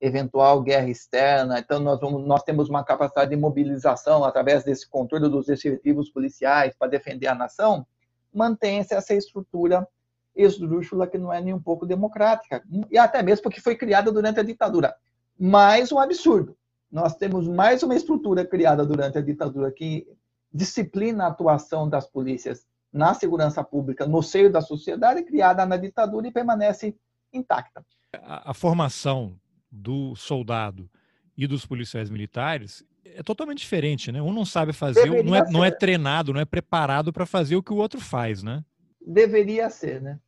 eventual 0.00 0.62
guerra 0.62 0.88
externa. 0.88 1.58
Então, 1.60 1.78
nós, 1.78 2.00
vamos, 2.00 2.26
nós 2.26 2.42
temos 2.42 2.68
uma 2.68 2.84
capacidade 2.84 3.30
de 3.30 3.36
mobilização 3.36 4.24
através 4.24 4.64
desse 4.64 4.88
controle 4.88 5.28
dos 5.28 5.48
efetivos 5.48 6.10
policiais 6.10 6.74
para 6.76 6.88
defender 6.88 7.28
a 7.28 7.34
nação. 7.34 7.86
Mantém-se 8.34 8.94
essa 8.94 9.14
estrutura 9.14 9.86
esdrúxula 10.34 11.06
que 11.06 11.16
não 11.16 11.32
é 11.32 11.40
nem 11.40 11.54
um 11.54 11.62
pouco 11.62 11.86
democrática, 11.86 12.62
e 12.90 12.98
até 12.98 13.22
mesmo 13.22 13.44
porque 13.44 13.60
foi 13.60 13.74
criada 13.74 14.12
durante 14.12 14.38
a 14.38 14.42
ditadura 14.42 14.94
mais 15.38 15.92
um 15.92 15.98
absurdo. 15.98 16.56
Nós 16.90 17.16
temos 17.16 17.46
mais 17.46 17.82
uma 17.82 17.94
estrutura 17.94 18.44
criada 18.44 18.84
durante 18.84 19.18
a 19.18 19.20
ditadura 19.20 19.70
que 19.70 20.06
disciplina 20.52 21.24
a 21.24 21.28
atuação 21.28 21.88
das 21.88 22.06
polícias 22.06 22.66
na 22.92 23.12
segurança 23.12 23.62
pública 23.62 24.06
no 24.06 24.22
seio 24.22 24.50
da 24.50 24.60
sociedade, 24.60 25.22
criada 25.22 25.66
na 25.66 25.76
ditadura 25.76 26.28
e 26.28 26.32
permanece 26.32 26.96
intacta. 27.32 27.84
A, 28.22 28.50
a 28.50 28.54
formação 28.54 29.38
do 29.70 30.14
soldado 30.16 30.88
e 31.36 31.46
dos 31.46 31.66
policiais 31.66 32.08
militares 32.08 32.82
é 33.04 33.22
totalmente 33.22 33.58
diferente, 33.58 34.10
né? 34.10 34.22
Um 34.22 34.32
não 34.32 34.44
sabe 34.44 34.72
fazer, 34.72 35.22
não 35.22 35.34
é, 35.34 35.50
não 35.50 35.64
é 35.64 35.70
treinado, 35.70 36.32
não 36.32 36.40
é 36.40 36.44
preparado 36.44 37.12
para 37.12 37.26
fazer 37.26 37.56
o 37.56 37.62
que 37.62 37.72
o 37.72 37.76
outro 37.76 38.00
faz, 38.00 38.42
né? 38.42 38.64
Deveria 39.06 39.68
ser, 39.68 40.00
né? 40.00 40.18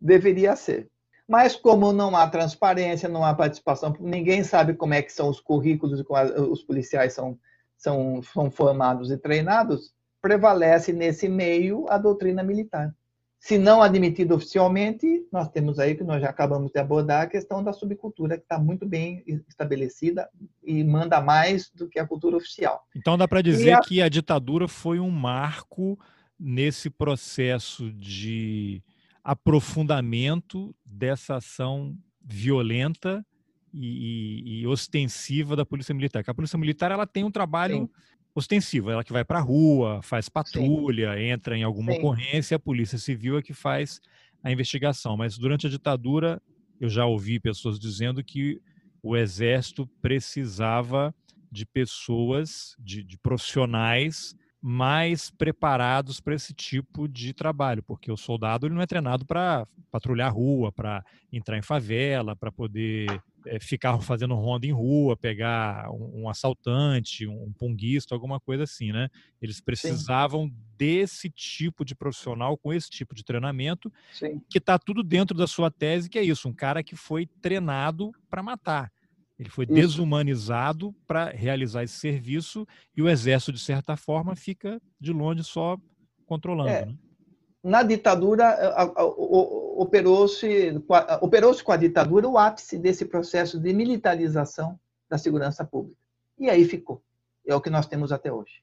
Deveria 0.00 0.56
ser. 0.56 0.90
Mas 1.28 1.54
como 1.54 1.92
não 1.92 2.16
há 2.16 2.26
transparência, 2.26 3.08
não 3.08 3.22
há 3.22 3.34
participação, 3.34 3.94
ninguém 4.00 4.42
sabe 4.42 4.72
como 4.72 4.94
é 4.94 5.02
que 5.02 5.12
são 5.12 5.28
os 5.28 5.40
currículos, 5.40 6.00
como 6.02 6.18
os 6.50 6.62
policiais 6.62 7.12
são, 7.12 7.38
são, 7.76 8.22
são 8.22 8.50
formados 8.50 9.10
e 9.10 9.18
treinados, 9.18 9.92
prevalece 10.22 10.92
nesse 10.92 11.28
meio 11.28 11.86
a 11.90 11.98
doutrina 11.98 12.42
militar. 12.42 12.94
Se 13.38 13.56
não 13.56 13.80
admitida 13.80 14.34
oficialmente, 14.34 15.24
nós 15.30 15.48
temos 15.48 15.78
aí 15.78 15.94
que 15.94 16.02
nós 16.02 16.20
já 16.20 16.28
acabamos 16.28 16.72
de 16.72 16.80
abordar 16.80 17.22
a 17.22 17.26
questão 17.26 17.62
da 17.62 17.72
subcultura, 17.72 18.36
que 18.36 18.42
está 18.42 18.58
muito 18.58 18.84
bem 18.84 19.22
estabelecida 19.48 20.28
e 20.64 20.82
manda 20.82 21.20
mais 21.20 21.70
do 21.70 21.88
que 21.88 22.00
a 22.00 22.06
cultura 22.06 22.36
oficial. 22.36 22.84
Então 22.96 23.16
dá 23.16 23.28
para 23.28 23.42
dizer 23.42 23.74
a... 23.74 23.80
que 23.80 24.02
a 24.02 24.08
ditadura 24.08 24.66
foi 24.66 24.98
um 24.98 25.10
marco 25.10 25.96
nesse 26.38 26.90
processo 26.90 27.92
de 27.92 28.82
aprofundamento 29.28 30.74
dessa 30.86 31.36
ação 31.36 31.94
violenta 32.24 33.22
e, 33.74 33.84
e, 33.84 34.60
e, 34.62 34.66
ostensiva 34.66 35.54
da 35.54 35.66
polícia 35.66 35.94
militar. 35.94 36.22
Porque 36.22 36.30
a 36.30 36.34
polícia 36.34 36.58
militar 36.58 36.90
ela 36.90 37.06
tem 37.06 37.24
um 37.24 37.30
trabalho 37.30 37.80
Sim. 37.80 37.88
ostensivo, 38.34 38.90
ela 38.90 39.04
que 39.04 39.12
vai 39.12 39.26
para 39.26 39.38
a 39.38 39.42
rua, 39.42 40.00
faz 40.00 40.30
patrulha, 40.30 41.12
Sim. 41.14 41.24
entra 41.24 41.58
em 41.58 41.62
alguma 41.62 41.92
Sim. 41.92 41.98
ocorrência, 41.98 42.56
a 42.56 42.58
polícia 42.58 42.96
civil 42.96 43.36
é 43.36 43.42
que 43.42 43.52
faz 43.52 44.00
a 44.42 44.50
investigação. 44.50 45.14
Mas 45.14 45.36
durante 45.36 45.66
a 45.66 45.70
ditadura, 45.70 46.40
eu 46.80 46.88
já 46.88 47.04
ouvi 47.04 47.38
pessoas 47.38 47.78
dizendo 47.78 48.24
que 48.24 48.58
o 49.02 49.14
exército 49.14 49.86
precisava 50.00 51.14
de 51.52 51.66
pessoas, 51.66 52.74
de, 52.78 53.04
de 53.04 53.18
profissionais 53.18 54.34
mais 54.60 55.30
preparados 55.30 56.20
para 56.20 56.34
esse 56.34 56.52
tipo 56.52 57.06
de 57.06 57.32
trabalho, 57.32 57.82
porque 57.82 58.10
o 58.10 58.16
soldado 58.16 58.66
ele 58.66 58.74
não 58.74 58.82
é 58.82 58.86
treinado 58.86 59.24
para 59.24 59.66
patrulhar 59.90 60.34
rua, 60.34 60.72
para 60.72 61.04
entrar 61.32 61.56
em 61.56 61.62
favela, 61.62 62.34
para 62.34 62.50
poder 62.50 63.22
é, 63.46 63.60
ficar 63.60 63.98
fazendo 64.02 64.34
ronda 64.34 64.66
em 64.66 64.72
rua, 64.72 65.16
pegar 65.16 65.90
um, 65.90 66.22
um, 66.22 66.28
assaltante, 66.28 67.26
um 67.26 67.52
punguista, 67.52 68.14
alguma 68.14 68.40
coisa 68.40 68.64
assim, 68.64 68.90
né? 68.90 69.08
Eles 69.40 69.60
precisavam 69.60 70.46
Sim. 70.46 70.54
desse 70.76 71.30
tipo 71.30 71.84
de 71.84 71.94
profissional 71.94 72.56
com 72.58 72.72
esse 72.72 72.90
tipo 72.90 73.14
de 73.14 73.24
treinamento, 73.24 73.92
Sim. 74.12 74.40
que 74.50 74.58
está 74.58 74.78
tudo 74.78 75.04
dentro 75.04 75.36
da 75.36 75.46
sua 75.46 75.70
tese, 75.70 76.10
que 76.10 76.18
é 76.18 76.22
isso, 76.22 76.48
um 76.48 76.54
cara 76.54 76.82
que 76.82 76.96
foi 76.96 77.26
treinado 77.40 78.10
para 78.28 78.42
matar. 78.42 78.90
Ele 79.38 79.48
foi 79.48 79.64
desumanizado 79.64 80.92
para 81.06 81.30
realizar 81.30 81.84
esse 81.84 81.94
serviço 81.94 82.66
e 82.96 83.00
o 83.00 83.08
exército, 83.08 83.52
de 83.52 83.60
certa 83.60 83.96
forma, 83.96 84.34
fica 84.34 84.82
de 85.00 85.12
longe 85.12 85.44
só 85.44 85.78
controlando. 86.26 86.70
É. 86.70 86.86
Né? 86.86 86.94
Na 87.62 87.82
ditadura, 87.82 88.56
operou-se 89.76 90.82
operou 91.20 91.54
com 91.62 91.72
a 91.72 91.76
ditadura 91.76 92.28
o 92.28 92.38
ápice 92.38 92.78
desse 92.78 93.04
processo 93.04 93.58
de 93.60 93.72
militarização 93.72 94.78
da 95.08 95.18
segurança 95.18 95.64
pública. 95.64 95.98
E 96.38 96.48
aí 96.48 96.64
ficou. 96.64 97.02
É 97.46 97.54
o 97.54 97.60
que 97.60 97.70
nós 97.70 97.86
temos 97.86 98.12
até 98.12 98.32
hoje. 98.32 98.62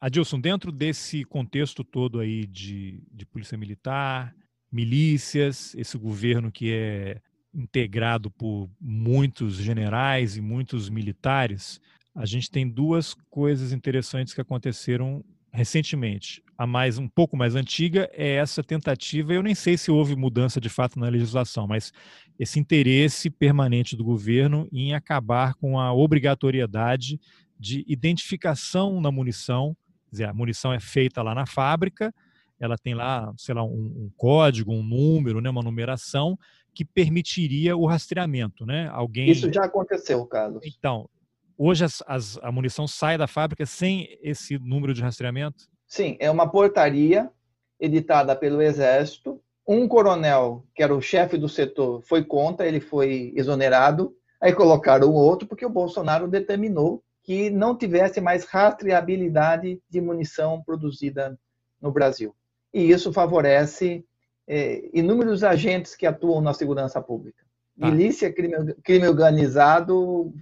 Adilson, 0.00 0.40
dentro 0.40 0.70
desse 0.70 1.24
contexto 1.24 1.82
todo 1.82 2.20
aí 2.20 2.46
de, 2.46 3.02
de 3.10 3.24
polícia 3.24 3.56
militar, 3.56 4.34
milícias, 4.70 5.74
esse 5.74 5.96
governo 5.96 6.52
que 6.52 6.72
é 6.72 7.20
integrado 7.54 8.30
por 8.30 8.68
muitos 8.80 9.54
generais 9.54 10.36
e 10.36 10.40
muitos 10.40 10.88
militares, 10.88 11.80
a 12.14 12.26
gente 12.26 12.50
tem 12.50 12.68
duas 12.68 13.14
coisas 13.28 13.72
interessantes 13.72 14.34
que 14.34 14.40
aconteceram 14.40 15.24
recentemente. 15.52 16.42
A 16.56 16.66
mais 16.66 16.98
um 16.98 17.08
pouco 17.08 17.36
mais 17.36 17.54
antiga 17.54 18.08
é 18.12 18.34
essa 18.34 18.62
tentativa, 18.62 19.32
eu 19.32 19.42
nem 19.42 19.54
sei 19.54 19.76
se 19.76 19.90
houve 19.90 20.14
mudança 20.14 20.60
de 20.60 20.68
fato 20.68 20.98
na 20.98 21.08
legislação, 21.08 21.66
mas 21.66 21.92
esse 22.38 22.60
interesse 22.60 23.30
permanente 23.30 23.96
do 23.96 24.04
governo 24.04 24.68
em 24.70 24.94
acabar 24.94 25.54
com 25.54 25.78
a 25.78 25.92
obrigatoriedade 25.92 27.18
de 27.58 27.84
identificação 27.88 29.00
na 29.00 29.10
munição, 29.10 29.76
quer 30.06 30.10
dizer, 30.12 30.24
a 30.24 30.34
munição 30.34 30.72
é 30.72 30.80
feita 30.80 31.22
lá 31.22 31.34
na 31.34 31.46
fábrica, 31.46 32.14
ela 32.58 32.76
tem 32.76 32.94
lá, 32.94 33.32
sei 33.38 33.54
lá, 33.54 33.64
um, 33.64 33.68
um 34.04 34.10
código, 34.16 34.72
um 34.72 34.82
número, 34.82 35.40
né, 35.40 35.48
uma 35.48 35.62
numeração, 35.62 36.38
que 36.74 36.84
permitiria 36.84 37.76
o 37.76 37.86
rastreamento, 37.86 38.64
né? 38.64 38.88
Alguém. 38.92 39.30
Isso 39.30 39.52
já 39.52 39.64
aconteceu, 39.64 40.24
Carlos. 40.26 40.62
Então, 40.64 41.08
hoje 41.56 41.84
as, 41.84 42.02
as, 42.06 42.38
a 42.38 42.50
munição 42.50 42.86
sai 42.86 43.18
da 43.18 43.26
fábrica 43.26 43.66
sem 43.66 44.18
esse 44.22 44.58
número 44.58 44.94
de 44.94 45.02
rastreamento? 45.02 45.64
Sim, 45.86 46.16
é 46.20 46.30
uma 46.30 46.48
portaria 46.48 47.30
editada 47.78 48.36
pelo 48.36 48.62
Exército. 48.62 49.40
Um 49.66 49.86
coronel, 49.88 50.66
que 50.74 50.82
era 50.82 50.94
o 50.94 51.00
chefe 51.00 51.36
do 51.36 51.48
setor, 51.48 52.02
foi 52.02 52.24
contra, 52.24 52.66
ele 52.66 52.80
foi 52.80 53.32
exonerado. 53.36 54.14
Aí 54.40 54.52
colocaram 54.52 55.08
o 55.08 55.14
outro 55.14 55.46
porque 55.46 55.66
o 55.66 55.70
Bolsonaro 55.70 56.28
determinou 56.28 57.02
que 57.22 57.50
não 57.50 57.76
tivesse 57.76 58.20
mais 58.20 58.44
rastreabilidade 58.44 59.80
de 59.88 60.00
munição 60.00 60.62
produzida 60.62 61.38
no 61.80 61.92
Brasil. 61.92 62.34
E 62.72 62.90
isso 62.90 63.12
favorece 63.12 64.04
é, 64.52 64.90
inúmeros 64.92 65.44
agentes 65.44 65.94
que 65.94 66.04
atuam 66.04 66.40
na 66.40 66.52
segurança 66.52 67.00
pública. 67.00 67.44
Ah. 67.80 67.88
Milícia, 67.88 68.32
crime, 68.32 68.74
crime 68.82 69.06
organizado 69.06 70.34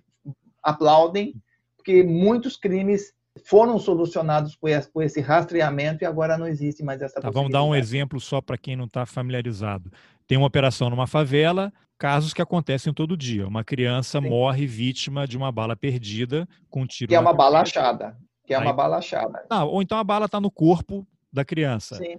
aplaudem, 0.63 1.35
porque 1.77 2.03
muitos 2.03 2.57
crimes 2.57 3.13
foram 3.45 3.79
solucionados 3.79 4.57
por 4.57 5.03
esse 5.03 5.21
rastreamento 5.21 6.03
e 6.03 6.07
agora 6.07 6.39
não 6.39 6.49
existe 6.49 6.83
mais 6.83 7.03
essa 7.03 7.21
tá, 7.21 7.29
Vamos 7.31 7.53
dar 7.53 7.63
um 7.63 7.75
exemplo 7.75 8.19
só 8.19 8.41
para 8.41 8.57
quem 8.57 8.75
não 8.75 8.87
está 8.87 9.05
familiarizado. 9.05 9.93
Tem 10.27 10.39
uma 10.39 10.47
operação 10.47 10.89
numa 10.89 11.07
favela, 11.07 11.71
casos 11.99 12.33
que 12.33 12.41
acontecem 12.41 12.95
todo 12.95 13.15
dia. 13.15 13.47
Uma 13.47 13.63
criança 13.63 14.23
Sim. 14.23 14.29
morre 14.31 14.67
vítima 14.67 15.29
de 15.29 15.37
uma 15.37 15.53
bala 15.53 15.77
perdida 15.77 16.49
com 16.71 16.81
um 16.81 16.87
tiro. 16.87 17.11
Que 17.11 17.15
é 17.15 17.21
uma 17.21 17.35
bala 17.35 17.61
achada. 17.61 18.17
Que 18.47 18.55
é 18.55 18.57
Aí, 18.57 18.63
uma 18.63 18.73
bala 18.73 18.97
achada. 18.97 19.45
Não, 19.51 19.69
ou 19.69 19.83
então 19.83 19.99
a 19.99 20.05
bala 20.05 20.25
está 20.25 20.41
no 20.41 20.51
corpo 20.51 21.07
da 21.31 21.45
criança. 21.45 21.97
Sim. 21.97 22.17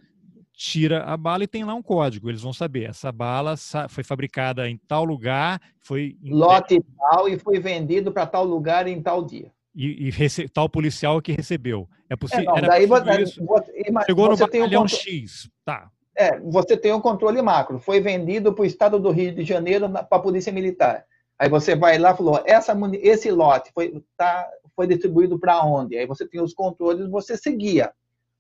Tira 0.62 1.06
a 1.06 1.16
bala 1.16 1.46
e 1.46 1.48
tem 1.48 1.64
lá 1.64 1.74
um 1.74 1.82
código. 1.82 2.30
Eles 2.30 2.42
vão 2.42 2.52
saber. 2.52 2.90
Essa 2.90 3.14
bala 3.14 3.56
foi 3.88 4.04
fabricada 4.04 4.70
em 4.70 4.76
tal 4.76 5.06
lugar, 5.06 5.62
foi. 5.80 6.18
Lote 6.22 6.84
tal 6.98 7.30
e 7.30 7.40
foi 7.40 7.62
vendido 7.62 8.12
para 8.12 8.26
tal 8.28 8.44
lugar 8.44 8.86
em 8.86 9.02
tal 9.02 9.24
dia. 9.24 9.54
E, 9.74 10.10
e 10.10 10.50
tal 10.50 10.68
policial 10.68 11.22
que 11.22 11.32
recebeu. 11.32 11.88
É 12.10 12.16
possível. 12.18 12.58
É, 12.58 12.62
daí 12.62 12.86
você, 12.86 13.24
você, 13.40 13.72
Chegou 14.06 14.30
no 14.30 14.36
batalhão 14.36 14.84
um 14.84 14.88
X. 14.90 15.50
Tá. 15.64 15.90
É, 16.14 16.38
você 16.42 16.76
tem 16.76 16.92
um 16.92 17.00
controle 17.00 17.42
macro. 17.42 17.80
Foi 17.80 18.02
vendido 18.02 18.52
para 18.52 18.64
o 18.64 18.66
estado 18.66 19.00
do 19.00 19.12
Rio 19.12 19.34
de 19.34 19.46
Janeiro 19.46 19.90
para 19.90 20.08
a 20.12 20.20
Polícia 20.20 20.52
Militar. 20.52 21.06
Aí 21.40 21.48
você 21.48 21.74
vai 21.74 21.98
lá 21.98 22.12
e 22.12 22.18
falou: 22.18 22.44
essa, 22.46 22.78
esse 23.02 23.32
lote 23.32 23.72
foi, 23.74 24.04
tá, 24.18 24.46
foi 24.76 24.88
distribuído 24.88 25.40
para 25.40 25.64
onde? 25.64 25.98
Aí 25.98 26.06
você 26.06 26.28
tem 26.28 26.42
os 26.42 26.54
controles, 26.54 27.10
você 27.10 27.38
seguia. 27.38 27.94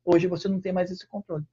Hoje 0.04 0.28
você 0.28 0.50
não 0.50 0.60
tem 0.60 0.74
mais 0.74 0.92
esse 0.92 1.08
controle. 1.08 1.46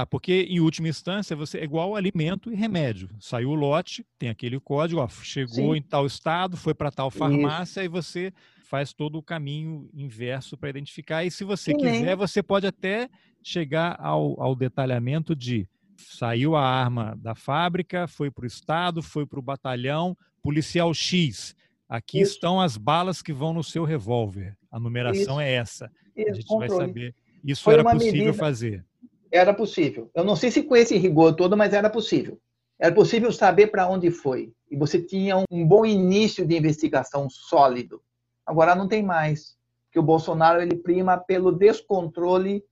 Tá, 0.00 0.06
porque 0.06 0.46
em 0.48 0.60
última 0.60 0.88
instância 0.88 1.36
você 1.36 1.58
é 1.58 1.64
igual 1.64 1.94
alimento 1.94 2.50
e 2.50 2.56
remédio. 2.56 3.10
Saiu 3.18 3.50
o 3.50 3.54
lote, 3.54 4.02
tem 4.18 4.30
aquele 4.30 4.58
código, 4.58 4.98
ó, 4.98 5.08
chegou 5.08 5.74
Sim. 5.74 5.76
em 5.76 5.82
tal 5.82 6.06
estado, 6.06 6.56
foi 6.56 6.72
para 6.72 6.90
tal 6.90 7.10
farmácia 7.10 7.80
Isso. 7.80 7.86
e 7.86 7.88
você 7.88 8.32
faz 8.64 8.94
todo 8.94 9.18
o 9.18 9.22
caminho 9.22 9.90
inverso 9.92 10.56
para 10.56 10.70
identificar. 10.70 11.22
E 11.22 11.30
se 11.30 11.44
você 11.44 11.72
Sim. 11.72 11.76
quiser, 11.76 12.16
você 12.16 12.42
pode 12.42 12.66
até 12.66 13.10
chegar 13.42 13.94
ao, 14.00 14.40
ao 14.40 14.54
detalhamento 14.56 15.36
de 15.36 15.68
saiu 15.98 16.56
a 16.56 16.66
arma 16.66 17.14
da 17.18 17.34
fábrica, 17.34 18.06
foi 18.06 18.30
para 18.30 18.44
o 18.44 18.46
estado, 18.46 19.02
foi 19.02 19.26
para 19.26 19.38
o 19.38 19.42
batalhão, 19.42 20.16
policial 20.42 20.94
X. 20.94 21.54
Aqui 21.86 22.22
Isso. 22.22 22.34
estão 22.34 22.58
as 22.58 22.78
balas 22.78 23.20
que 23.20 23.34
vão 23.34 23.52
no 23.52 23.62
seu 23.62 23.84
revólver. 23.84 24.56
A 24.70 24.80
numeração 24.80 25.34
Isso. 25.34 25.40
é 25.40 25.52
essa. 25.52 25.92
Isso, 26.16 26.30
a 26.30 26.32
gente 26.32 26.46
controle. 26.46 26.74
vai 26.74 26.86
saber. 26.86 27.14
Isso 27.44 27.62
foi 27.62 27.74
era 27.74 27.84
possível 27.84 28.12
medida, 28.12 28.32
fazer. 28.32 28.84
Era 29.32 29.54
possível. 29.54 30.10
Eu 30.14 30.24
não 30.24 30.36
sei 30.36 30.50
se 30.50 30.62
com 30.62 30.76
esse 30.76 30.96
rigor 30.96 31.34
todo, 31.34 31.56
mas 31.56 31.72
era 31.72 31.88
possível. 31.88 32.40
Era 32.78 32.94
possível 32.94 33.30
saber 33.32 33.68
para 33.68 33.88
onde 33.88 34.10
foi. 34.10 34.52
E 34.70 34.76
você 34.76 35.00
tinha 35.00 35.36
um 35.50 35.66
bom 35.66 35.84
início 35.84 36.46
de 36.46 36.56
investigação 36.56 37.28
sólido. 37.28 38.02
Agora 38.44 38.74
não 38.74 38.88
tem 38.88 39.02
mais. 39.02 39.56
Porque 39.86 39.98
o 39.98 40.02
Bolsonaro 40.02 40.62
ele 40.62 40.76
prima 40.76 41.18
pelo 41.18 41.52
descontrole 41.52 42.64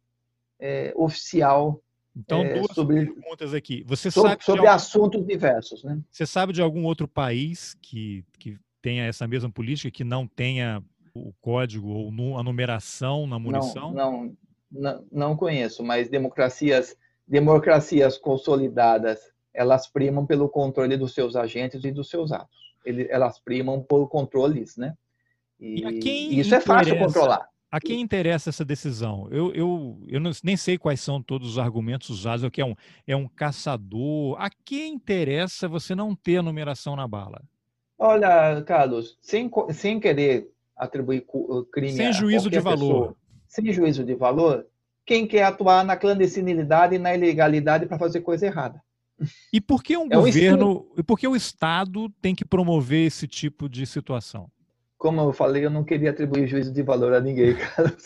é, 0.59 0.93
oficial 0.97 1.83
então, 2.19 2.43
é, 2.43 2.55
duas 2.55 2.75
sobre, 2.75 3.07
perguntas 3.07 3.55
aqui. 3.55 3.85
Você 3.87 4.11
sobre, 4.11 4.31
sabe 4.31 4.45
sobre 4.45 4.61
algum, 4.63 4.73
assuntos 4.73 5.25
diversos, 5.25 5.85
né? 5.85 6.01
Você 6.11 6.27
sabe 6.27 6.53
de 6.53 6.61
algum 6.61 6.85
outro 6.85 7.07
país 7.07 7.77
que, 7.81 8.25
que 8.39 8.59
tenha 8.83 9.05
essa 9.05 9.27
mesma 9.29 9.49
política, 9.49 9.91
que 9.91 10.03
não 10.03 10.27
tenha 10.27 10.83
o 11.15 11.33
código 11.41 11.89
ou 11.89 12.37
a 12.37 12.43
numeração 12.43 13.27
na 13.27 13.39
munição? 13.39 13.93
Não, 13.93 14.25
não, 14.25 14.37
não, 14.71 15.37
conheço, 15.37 15.83
mas 15.83 16.09
democracias, 16.09 16.97
democracias 17.27 18.19
consolidadas, 18.19 19.19
elas 19.53 19.87
primam 19.87 20.27
pelo 20.27 20.49
controle 20.49 20.97
dos 20.97 21.15
seus 21.15 21.37
agentes 21.37 21.85
e 21.85 21.91
dos 21.91 22.09
seus 22.11 22.33
atos. 22.33 22.59
Elas 23.09 23.39
primam 23.39 23.83
por 23.83 24.09
controles, 24.09 24.77
né? 24.77 24.95
E, 25.61 25.83
e 25.83 26.41
isso 26.41 26.55
é 26.55 26.61
fácil 26.61 26.99
controlar. 26.99 27.49
A 27.71 27.81
quem 27.81 28.01
interessa 28.01 28.49
essa 28.49 28.65
decisão? 28.65 29.29
Eu, 29.31 29.53
eu, 29.53 30.01
eu 30.07 30.21
não, 30.21 30.31
nem 30.43 30.57
sei 30.57 30.79
quais 30.79 31.01
são 31.01 31.23
todos 31.23 31.51
os 31.51 31.59
argumentos 31.59 32.09
usados, 32.09 32.43
o 32.43 32.51
que 32.51 32.63
é 32.63 32.65
um, 32.65 32.75
é 33.07 33.15
um 33.15 33.29
caçador. 33.29 34.41
A 34.41 34.49
quem 34.65 34.95
interessa 34.95 35.69
você 35.69 35.95
não 35.95 36.15
ter 36.15 36.39
a 36.39 36.43
numeração 36.43 36.97
na 36.97 37.07
bala? 37.07 37.43
Olha, 37.99 38.63
Carlos, 38.63 39.19
sem, 39.21 39.51
sem 39.71 40.01
querer 40.01 40.51
atribuir 40.75 41.27
crime 41.71 41.93
sem 41.93 42.13
juízo 42.13 42.49
de 42.49 42.61
valor. 42.61 43.15
Sem 43.49 43.73
juízo 43.73 44.05
de 44.05 44.15
valor, 44.15 44.67
quem 45.05 45.27
quer 45.27 45.43
atuar 45.43 45.85
na 45.85 45.97
clandestinidade 45.97 46.95
e 46.95 46.99
na 46.99 47.15
ilegalidade 47.15 47.87
para 47.87 47.99
fazer 47.99 48.21
coisa 48.21 48.47
errada? 48.47 48.81
E 49.53 49.61
por 49.61 49.83
que 49.83 49.97
um 49.97 50.07
é 50.07 50.15
governo, 50.15 50.87
um 50.97 51.01
e 51.01 51.03
por 51.03 51.19
que 51.19 51.27
o 51.27 51.35
Estado 51.35 52.09
tem 52.23 52.35
que 52.35 52.45
promover 52.45 53.07
esse 53.07 53.27
tipo 53.27 53.69
de 53.69 53.85
situação? 53.85 54.49
como 54.99 55.21
eu 55.21 55.33
falei, 55.33 55.65
eu 55.65 55.71
não 55.71 55.85
queria 55.85 56.11
atribuir 56.11 56.49
juízo 56.49 56.73
de 56.73 56.83
valor 56.83 57.15
a 57.15 57.21
ninguém, 57.21 57.55
Carlos. 57.77 58.05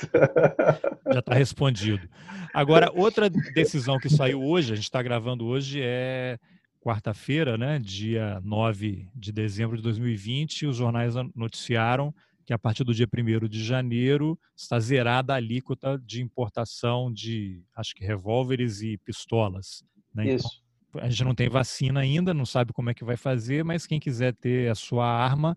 Já 1.11 1.19
está 1.21 1.35
respondido. 1.35 2.07
Agora, 2.53 2.93
outra 2.95 3.31
decisão 3.31 3.99
que 3.99 4.11
saiu 4.11 4.43
hoje, 4.43 4.75
a 4.75 4.77
gente 4.77 4.85
está 4.85 5.03
gravando 5.03 5.47
hoje, 5.47 5.81
é 5.83 6.39
quarta-feira, 6.81 7.57
né, 7.57 7.79
dia 7.79 8.41
9 8.45 9.09
de 9.15 9.33
dezembro 9.33 9.77
de 9.77 9.83
2020, 9.83 10.67
os 10.67 10.77
jornais 10.77 11.15
noticiaram 11.35 12.15
que 12.45 12.53
a 12.53 12.59
partir 12.59 12.85
do 12.85 12.95
dia 12.95 13.07
1 13.07 13.49
de 13.49 13.63
janeiro 13.65 14.39
está 14.57 14.79
zerada 14.81 15.33
a 15.33 15.37
alíquota 15.37 16.01
de 16.05 16.23
importação 16.23 17.13
de, 17.13 17.63
acho 17.77 17.95
que, 17.95 18.05
revólveres 18.05 18.83
e 18.83 18.99
pistolas. 18.99 19.85
Né? 20.15 20.25
Então, 20.25 20.37
Isso. 20.37 20.63
Então, 20.91 21.03
a 21.03 21.09
gente 21.09 21.25
não 21.25 21.35
tem 21.35 21.49
vacina 21.49 22.01
ainda, 22.01 22.35
não 22.35 22.45
sabe 22.45 22.73
como 22.73 22.91
é 22.91 22.95
que 22.95 23.05
vai 23.05 23.17
fazer, 23.17 23.65
mas 23.65 23.87
quem 23.87 23.99
quiser 23.99 24.35
ter 24.35 24.71
a 24.71 24.75
sua 24.75 25.07
arma 25.07 25.57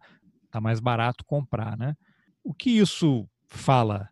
Está 0.55 0.61
mais 0.61 0.79
barato 0.79 1.25
comprar, 1.25 1.77
né? 1.77 1.97
O 2.41 2.53
que 2.53 2.69
isso 2.69 3.27
fala 3.45 4.07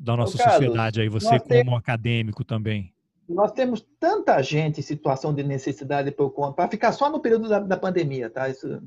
da 0.00 0.16
nossa 0.16 0.38
Carlos, 0.38 0.54
sociedade 0.54 1.02
aí, 1.02 1.08
você 1.10 1.38
como 1.38 1.76
acadêmico 1.76 2.42
também? 2.42 2.94
Nós 3.28 3.52
temos 3.52 3.86
tanta 4.00 4.42
gente 4.42 4.80
em 4.80 4.82
situação 4.82 5.34
de 5.34 5.42
necessidade 5.42 6.10
por 6.10 6.30
conta, 6.30 6.54
para 6.54 6.70
ficar 6.70 6.92
só 6.92 7.10
no 7.10 7.20
período 7.20 7.46
da, 7.46 7.60
da 7.60 7.76
pandemia, 7.76 8.30
tá? 8.30 8.48
Isso, 8.48 8.82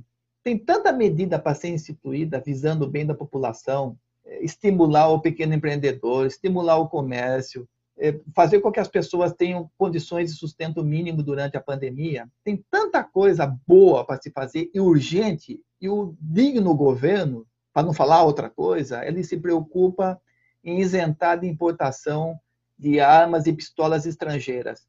tem 0.46 0.60
tanta 0.60 0.94
medida 0.94 1.40
para 1.40 1.56
ser 1.56 1.70
instituída 1.70 2.40
visando 2.40 2.86
o 2.86 2.88
bem 2.88 3.04
da 3.04 3.16
população, 3.16 3.98
é, 4.24 4.46
estimular 4.46 5.10
o 5.10 5.20
pequeno 5.20 5.56
empreendedor, 5.56 6.28
estimular 6.28 6.78
o 6.78 6.88
comércio, 6.88 7.68
é, 7.98 8.20
fazer 8.36 8.60
com 8.60 8.72
que 8.72 8.80
as 8.80 8.88
pessoas 8.88 9.34
tenham 9.34 9.72
condições 9.76 10.32
de 10.32 10.38
sustento 10.38 10.84
mínimo 10.84 11.24
durante 11.24 11.58
a 11.58 11.62
pandemia. 11.62 12.30
Tem 12.44 12.64
tanta 12.70 13.04
coisa 13.04 13.58
boa 13.66 14.06
para 14.06 14.22
se 14.22 14.30
fazer 14.30 14.70
e 14.72 14.80
urgente, 14.80 15.60
e 15.82 15.90
o 15.90 16.16
digno 16.22 16.76
governo, 16.76 17.48
para 17.74 17.82
não 17.82 17.94
falar 17.94 18.22
outra 18.22 18.48
coisa, 18.48 19.04
ele 19.04 19.24
se 19.24 19.38
preocupa 19.38 20.22
em 20.64 20.80
isentar 20.80 21.40
de 21.40 21.48
importação 21.48 22.40
de 22.78 23.00
armas 23.00 23.48
e 23.48 23.54
pistolas 23.54 24.06
estrangeiras. 24.06 24.88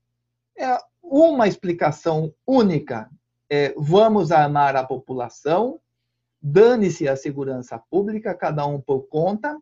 É 0.58 0.76
uma 1.02 1.48
explicação 1.48 2.30
única. 2.46 3.08
É, 3.48 3.74
vamos 3.76 4.32
armar 4.32 4.74
a 4.76 4.84
população, 4.84 5.78
dane-se 6.42 7.08
a 7.08 7.16
segurança 7.16 7.78
pública, 7.90 8.34
cada 8.34 8.66
um 8.66 8.80
por 8.80 9.08
conta, 9.08 9.56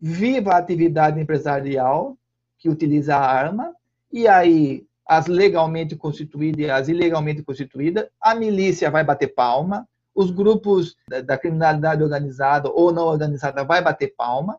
viva 0.00 0.52
a 0.52 0.58
atividade 0.58 1.20
empresarial, 1.20 2.16
que 2.58 2.68
utiliza 2.68 3.16
a 3.16 3.20
arma, 3.20 3.74
e 4.12 4.26
aí 4.26 4.86
as 5.06 5.26
legalmente 5.26 5.96
constituídas 5.96 6.60
e 6.60 6.70
as 6.70 6.88
ilegalmente 6.88 7.42
constituídas, 7.42 8.08
a 8.20 8.34
milícia 8.34 8.90
vai 8.90 9.04
bater 9.04 9.28
palma, 9.28 9.88
os 10.14 10.30
grupos 10.30 10.96
da 11.24 11.38
criminalidade 11.38 12.02
organizada 12.02 12.70
ou 12.70 12.92
não 12.92 13.04
organizada 13.04 13.64
vai 13.64 13.82
bater 13.82 14.14
palma, 14.16 14.58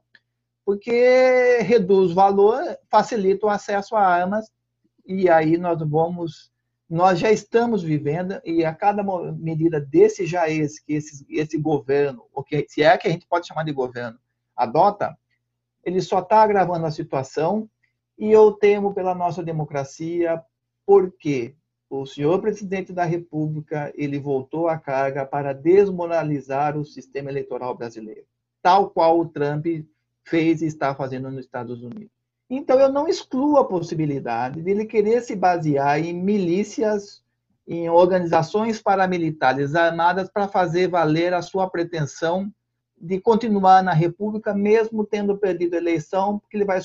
porque 0.65 1.59
reduz 1.61 2.11
o 2.11 2.15
valor, 2.15 2.61
facilita 2.89 3.45
o 3.45 3.49
acesso 3.49 3.95
a 3.95 4.01
armas, 4.01 4.49
e 5.05 5.29
aí 5.29 5.57
nós 5.57 5.79
vamos, 5.79 6.51
nós 6.93 7.17
já 7.17 7.31
estamos 7.31 7.81
vivendo, 7.81 8.39
e 8.45 8.63
a 8.63 8.71
cada 8.71 9.01
medida 9.33 9.81
desse 9.81 10.27
já 10.27 10.47
esse, 10.47 10.85
que 10.85 10.93
esse, 10.93 11.25
esse 11.27 11.57
governo, 11.57 12.27
ou 12.31 12.43
que, 12.43 12.67
se 12.69 12.83
é 12.83 12.95
que 12.95 13.07
a 13.07 13.11
gente 13.11 13.25
pode 13.25 13.47
chamar 13.47 13.63
de 13.63 13.71
governo, 13.71 14.19
adota, 14.55 15.17
ele 15.83 15.99
só 16.01 16.19
está 16.19 16.43
agravando 16.43 16.85
a 16.85 16.91
situação 16.91 17.67
e 18.15 18.31
eu 18.31 18.51
temo 18.51 18.93
pela 18.93 19.15
nossa 19.15 19.41
democracia, 19.41 20.39
porque 20.85 21.55
o 21.89 22.05
senhor 22.05 22.39
presidente 22.39 22.93
da 22.93 23.05
República 23.05 23.91
ele 23.95 24.19
voltou 24.19 24.67
à 24.67 24.77
carga 24.77 25.25
para 25.25 25.51
desmoralizar 25.51 26.77
o 26.77 26.85
sistema 26.85 27.31
eleitoral 27.31 27.75
brasileiro, 27.75 28.27
tal 28.61 28.91
qual 28.91 29.19
o 29.19 29.27
Trump 29.27 29.65
fez 30.23 30.61
e 30.61 30.67
está 30.67 30.93
fazendo 30.93 31.31
nos 31.31 31.43
Estados 31.43 31.81
Unidos. 31.81 32.12
Então 32.55 32.79
eu 32.79 32.91
não 32.91 33.07
excluo 33.07 33.57
a 33.57 33.65
possibilidade 33.65 34.61
de 34.61 34.69
ele 34.69 34.85
querer 34.85 35.21
se 35.21 35.35
basear 35.35 35.99
em 35.99 36.13
milícias, 36.13 37.23
em 37.67 37.89
organizações 37.89 38.79
paramilitares 38.79 39.73
armadas 39.73 40.29
para 40.29 40.47
fazer 40.47 40.87
valer 40.87 41.33
a 41.33 41.41
sua 41.41 41.67
pretensão 41.67 42.53
de 42.95 43.19
continuar 43.19 43.81
na 43.81 43.91
República, 43.91 44.53
mesmo 44.53 45.03
tendo 45.03 45.35
perdido 45.35 45.73
a 45.73 45.77
eleição, 45.77 46.37
porque 46.37 46.55
ele 46.55 46.63
vai 46.63 46.79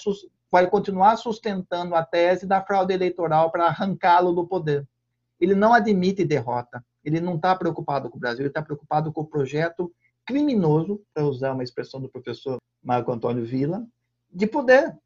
vai 0.51 0.67
continuar 0.67 1.17
sustentando 1.17 1.95
a 1.95 2.03
tese 2.03 2.47
da 2.47 2.63
fraude 2.63 2.95
eleitoral 2.95 3.51
para 3.51 3.67
arrancá-lo 3.67 4.33
do 4.33 4.47
poder. 4.47 4.89
Ele 5.39 5.55
não 5.55 5.75
admite 5.75 6.25
derrota. 6.25 6.83
Ele 7.05 7.21
não 7.21 7.37
está 7.37 7.55
preocupado 7.55 8.09
com 8.09 8.17
o 8.17 8.21
Brasil, 8.21 8.41
ele 8.41 8.49
está 8.49 8.63
preocupado 8.63 9.13
com 9.13 9.21
o 9.21 9.27
projeto 9.27 9.93
criminoso, 10.25 11.03
para 11.13 11.25
usar 11.25 11.53
uma 11.53 11.63
expressão 11.63 12.01
do 12.01 12.09
professor 12.09 12.57
Marco 12.83 13.13
Antônio 13.13 13.45
Villa, 13.45 13.87
de 14.33 14.47
poder. 14.47 14.97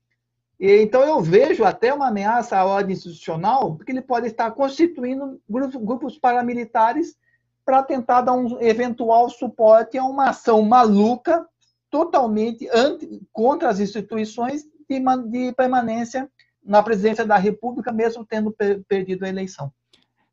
E, 0.59 0.83
então 0.83 1.03
eu 1.03 1.21
vejo 1.21 1.65
até 1.65 1.93
uma 1.93 2.09
ameaça 2.09 2.57
à 2.57 2.65
ordem 2.65 2.95
institucional, 2.95 3.75
porque 3.77 3.93
ele 3.93 4.03
pode 4.03 4.27
estar 4.27 4.51
constituindo 4.53 5.41
grupos, 5.49 6.19
paramilitares 6.19 7.17
para 7.65 7.83
tentar 7.83 8.23
dar 8.23 8.33
um 8.33 8.61
eventual 8.61 9.29
suporte 9.31 9.97
a 9.97 10.05
uma 10.05 10.31
ação 10.31 10.63
maluca 10.63 11.47
totalmente 11.91 12.69
anti, 12.73 13.21
contra 13.33 13.69
as 13.69 13.79
instituições 13.79 14.63
de, 14.89 15.01
de 15.29 15.53
permanência 15.53 16.29
na 16.65 16.83
presidência 16.83 17.25
da 17.25 17.37
República, 17.37 17.93
mesmo 17.93 18.25
tendo 18.25 18.55
perdido 18.89 19.25
a 19.25 19.29
eleição. 19.29 19.73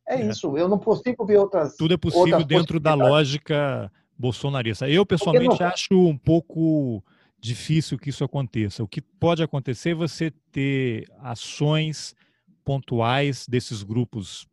É, 0.08 0.16
é, 0.16 0.30
isso, 0.30 0.58
eu 0.58 0.68
não 0.68 0.80
consigo 0.80 1.26
ver 1.26 1.38
outras. 1.38 1.76
Tudo 1.76 1.94
é 1.94 1.98
possível 1.98 2.44
dentro 2.44 2.80
da 2.80 2.96
lógica 2.96 3.92
bolsonarista. 4.18 4.90
Eu, 4.90 5.06
pessoalmente, 5.06 5.60
não... 5.60 5.68
acho 5.68 5.94
um 5.94 6.18
pouco 6.18 7.04
difícil 7.42 7.98
que 7.98 8.10
isso 8.10 8.24
aconteça. 8.24 8.84
O 8.84 8.88
que 8.88 9.02
pode 9.02 9.42
acontecer 9.42 9.92
é 9.92 9.96
você 9.96 10.32
ter 10.52 11.06
ações 11.20 12.16
pontuais 12.64 13.48
desses 13.48 13.82
grupos 13.82 14.48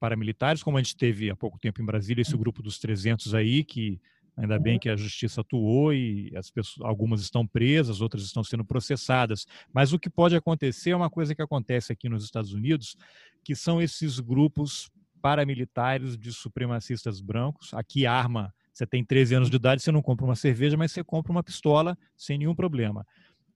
paramilitares, 0.00 0.62
como 0.62 0.78
a 0.78 0.82
gente 0.82 0.96
teve 0.96 1.28
há 1.28 1.36
pouco 1.36 1.58
tempo 1.58 1.82
em 1.82 1.84
Brasília, 1.84 2.22
esse 2.22 2.36
grupo 2.36 2.62
dos 2.62 2.78
300 2.78 3.34
aí, 3.34 3.62
que 3.62 4.00
ainda 4.36 4.58
bem 4.58 4.78
que 4.78 4.88
a 4.88 4.96
justiça 4.96 5.40
atuou 5.40 5.92
e 5.92 6.32
as 6.36 6.50
pessoas, 6.50 6.86
algumas 6.86 7.20
estão 7.20 7.46
presas, 7.46 8.00
outras 8.00 8.22
estão 8.22 8.44
sendo 8.44 8.64
processadas. 8.64 9.46
Mas 9.72 9.92
o 9.92 9.98
que 9.98 10.08
pode 10.08 10.36
acontecer 10.36 10.90
é 10.90 10.96
uma 10.96 11.10
coisa 11.10 11.34
que 11.34 11.42
acontece 11.42 11.92
aqui 11.92 12.08
nos 12.08 12.24
Estados 12.24 12.52
Unidos, 12.52 12.96
que 13.44 13.54
são 13.54 13.82
esses 13.82 14.20
grupos 14.20 14.90
paramilitares 15.20 16.16
de 16.16 16.32
supremacistas 16.32 17.20
brancos. 17.20 17.74
Aqui 17.74 18.06
arma, 18.06 18.54
você 18.76 18.86
tem 18.86 19.02
13 19.02 19.36
anos 19.36 19.48
de 19.48 19.56
idade, 19.56 19.80
você 19.80 19.90
não 19.90 20.02
compra 20.02 20.26
uma 20.26 20.36
cerveja, 20.36 20.76
mas 20.76 20.92
você 20.92 21.02
compra 21.02 21.32
uma 21.32 21.42
pistola 21.42 21.96
sem 22.14 22.36
nenhum 22.36 22.54
problema. 22.54 23.06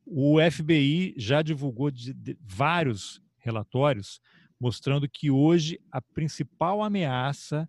O 0.06 0.38
FBI 0.40 1.14
já 1.18 1.42
divulgou 1.42 1.90
de, 1.90 2.14
de, 2.14 2.38
vários 2.40 3.20
relatórios 3.36 4.18
mostrando 4.58 5.06
que 5.06 5.30
hoje 5.30 5.78
a 5.92 6.00
principal 6.00 6.82
ameaça 6.82 7.68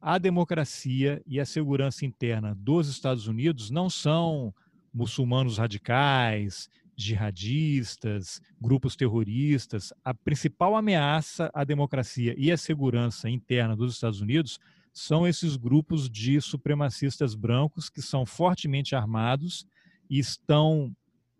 à 0.00 0.16
democracia 0.16 1.20
e 1.26 1.40
à 1.40 1.44
segurança 1.44 2.06
interna 2.06 2.54
dos 2.54 2.88
Estados 2.88 3.26
Unidos 3.26 3.68
não 3.68 3.90
são 3.90 4.54
muçulmanos 4.94 5.58
radicais, 5.58 6.68
jihadistas, 6.96 8.40
grupos 8.60 8.94
terroristas, 8.94 9.92
a 10.04 10.14
principal 10.14 10.76
ameaça 10.76 11.50
à 11.52 11.64
democracia 11.64 12.32
e 12.38 12.52
à 12.52 12.56
segurança 12.56 13.28
interna 13.28 13.74
dos 13.74 13.94
Estados 13.94 14.20
Unidos 14.20 14.60
são 14.92 15.26
esses 15.26 15.56
grupos 15.56 16.08
de 16.08 16.40
supremacistas 16.40 17.34
brancos 17.34 17.88
que 17.88 18.02
são 18.02 18.26
fortemente 18.26 18.94
armados 18.94 19.66
e 20.08 20.18
estão 20.18 20.94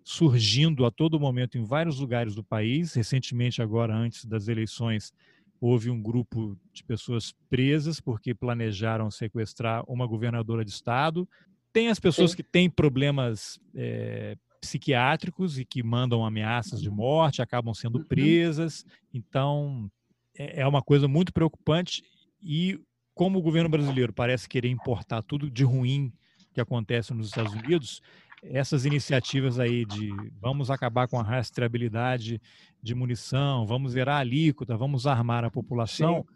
surgindo 0.04 0.84
a 0.84 0.90
todo 0.90 1.20
momento 1.20 1.58
em 1.58 1.64
vários 1.64 1.98
lugares 1.98 2.34
do 2.34 2.42
país. 2.42 2.94
Recentemente, 2.94 3.62
agora 3.62 3.94
antes 3.94 4.24
das 4.24 4.48
eleições, 4.48 5.12
houve 5.60 5.90
um 5.90 6.02
grupo 6.02 6.58
de 6.72 6.82
pessoas 6.82 7.34
presas 7.48 8.00
porque 8.00 8.34
planejaram 8.34 9.10
sequestrar 9.10 9.84
uma 9.86 10.06
governadora 10.06 10.64
de 10.64 10.70
estado. 10.70 11.28
Tem 11.72 11.88
as 11.88 12.00
pessoas 12.00 12.32
Sim. 12.32 12.38
que 12.38 12.42
têm 12.42 12.68
problemas 12.68 13.60
é, 13.74 14.36
psiquiátricos 14.60 15.58
e 15.58 15.64
que 15.64 15.82
mandam 15.82 16.24
ameaças 16.24 16.80
de 16.80 16.90
morte, 16.90 17.42
acabam 17.42 17.74
sendo 17.74 17.98
uhum. 17.98 18.04
presas. 18.04 18.84
Então, 19.12 19.90
é, 20.36 20.62
é 20.62 20.66
uma 20.66 20.82
coisa 20.82 21.06
muito 21.06 21.32
preocupante. 21.32 22.02
E 22.42 22.80
como 23.14 23.38
o 23.38 23.42
governo 23.42 23.68
brasileiro 23.68 24.12
parece 24.12 24.48
querer 24.48 24.68
importar 24.68 25.22
tudo 25.22 25.50
de 25.50 25.64
ruim 25.64 26.12
que 26.52 26.60
acontece 26.60 27.14
nos 27.14 27.28
Estados 27.28 27.54
Unidos, 27.54 28.00
essas 28.42 28.84
iniciativas 28.84 29.58
aí 29.58 29.84
de 29.84 30.32
vamos 30.40 30.70
acabar 30.70 31.06
com 31.08 31.18
a 31.18 31.22
rastreabilidade 31.22 32.40
de 32.82 32.94
munição, 32.94 33.66
vamos 33.66 33.92
zerar 33.92 34.16
a 34.16 34.20
alíquota, 34.20 34.76
vamos 34.76 35.06
armar 35.06 35.44
a 35.44 35.50
população, 35.50 36.26
Sim. 36.28 36.34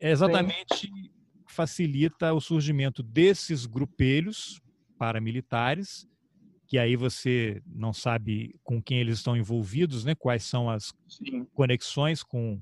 é 0.00 0.10
exatamente 0.10 0.86
Sim. 0.86 1.10
facilita 1.46 2.32
o 2.32 2.40
surgimento 2.40 3.02
desses 3.02 3.66
grupelhos 3.66 4.60
paramilitares 4.98 6.08
que 6.66 6.78
aí 6.78 6.96
você 6.96 7.62
não 7.66 7.92
sabe 7.92 8.58
com 8.62 8.82
quem 8.82 8.98
eles 8.98 9.18
estão 9.18 9.36
envolvidos, 9.36 10.04
né? 10.04 10.14
quais 10.14 10.44
são 10.44 10.68
as 10.68 10.92
Sim. 11.08 11.46
conexões 11.54 12.22
com, 12.22 12.60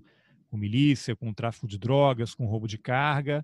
com 0.52 0.58
milícia, 0.58 1.16
com 1.16 1.32
tráfico 1.32 1.66
de 1.66 1.78
drogas, 1.78 2.34
com 2.34 2.44
roubo 2.44 2.68
de 2.68 2.76
carga, 2.76 3.42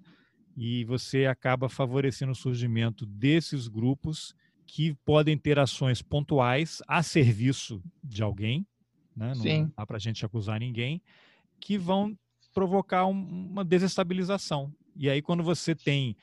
e 0.54 0.84
você 0.84 1.24
acaba 1.24 1.66
favorecendo 1.66 2.32
o 2.32 2.34
surgimento 2.34 3.06
desses 3.06 3.66
grupos 3.66 4.34
que 4.66 4.94
podem 5.06 5.38
ter 5.38 5.58
ações 5.58 6.02
pontuais 6.02 6.82
a 6.86 7.02
serviço 7.02 7.82
de 8.04 8.22
alguém, 8.22 8.66
né? 9.16 9.28
não 9.28 9.42
Sim. 9.42 9.72
dá 9.74 9.86
para 9.86 9.96
a 9.96 10.00
gente 10.00 10.22
acusar 10.26 10.60
ninguém, 10.60 11.00
que 11.58 11.78
vão 11.78 12.14
provocar 12.52 13.06
um, 13.06 13.48
uma 13.52 13.64
desestabilização. 13.64 14.70
E 14.94 15.08
aí, 15.08 15.22
quando 15.22 15.42
você 15.42 15.74
tem 15.74 16.14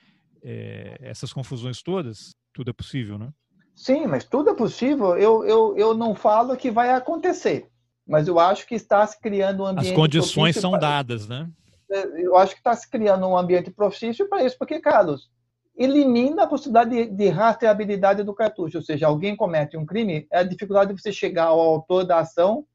é, 0.43 0.99
essas 1.01 1.33
confusões 1.33 1.81
todas, 1.81 2.29
tudo 2.53 2.69
é 2.69 2.73
possível, 2.73 3.17
né? 3.17 3.33
Sim, 3.73 4.05
mas 4.05 4.23
tudo 4.23 4.51
é 4.51 4.53
possível. 4.53 5.17
Eu, 5.17 5.43
eu, 5.45 5.75
eu 5.75 5.95
não 5.95 6.13
falo 6.13 6.55
que 6.55 6.69
vai 6.69 6.91
acontecer, 6.91 7.71
mas 8.05 8.27
eu 8.27 8.39
acho 8.39 8.67
que 8.67 8.75
está 8.75 9.05
se 9.05 9.19
criando 9.19 9.63
um 9.63 9.67
ambiente. 9.67 9.89
As 9.89 9.95
condições 9.95 10.55
são 10.55 10.71
para... 10.71 10.79
dadas, 10.79 11.27
né? 11.27 11.49
É, 11.89 12.25
eu 12.25 12.35
acho 12.37 12.53
que 12.53 12.59
está 12.59 12.75
se 12.75 12.89
criando 12.89 13.27
um 13.27 13.37
ambiente 13.37 13.71
propício 13.71 14.27
para 14.27 14.43
isso, 14.43 14.57
porque, 14.57 14.79
Carlos, 14.79 15.29
elimina 15.75 16.43
a 16.43 16.47
possibilidade 16.47 16.89
de, 16.89 17.05
de, 17.07 17.27
rastreabilidade 17.29 18.23
do 18.23 18.33
cartucho, 18.33 18.77
ou 18.77 18.83
seja, 18.83 19.07
alguém 19.07 19.35
comete 19.35 19.77
um 19.77 19.85
crime, 19.85 20.27
a 20.31 20.43
dificuldade 20.43 20.93
de 20.93 21.01
você 21.01 21.11
chegar 21.11 21.45
ao 21.45 21.59
autor 21.59 22.05
da 22.05 22.19
ação 22.19 22.65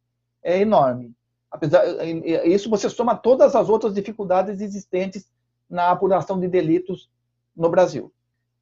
é 0.43 0.61
enorme. 0.61 1.13
Apesar, 1.51 1.83
isso 2.47 2.71
você 2.71 2.89
soma 2.89 3.17
todas 3.17 3.57
as 3.57 3.69
outras 3.69 3.95
dificuldades 3.95 4.61
existentes 4.61 5.29
na 5.69 5.91
apuração 5.91 6.39
de 6.39 6.47
delitos 6.47 7.11
no 7.57 7.69
Brasil. 7.69 8.13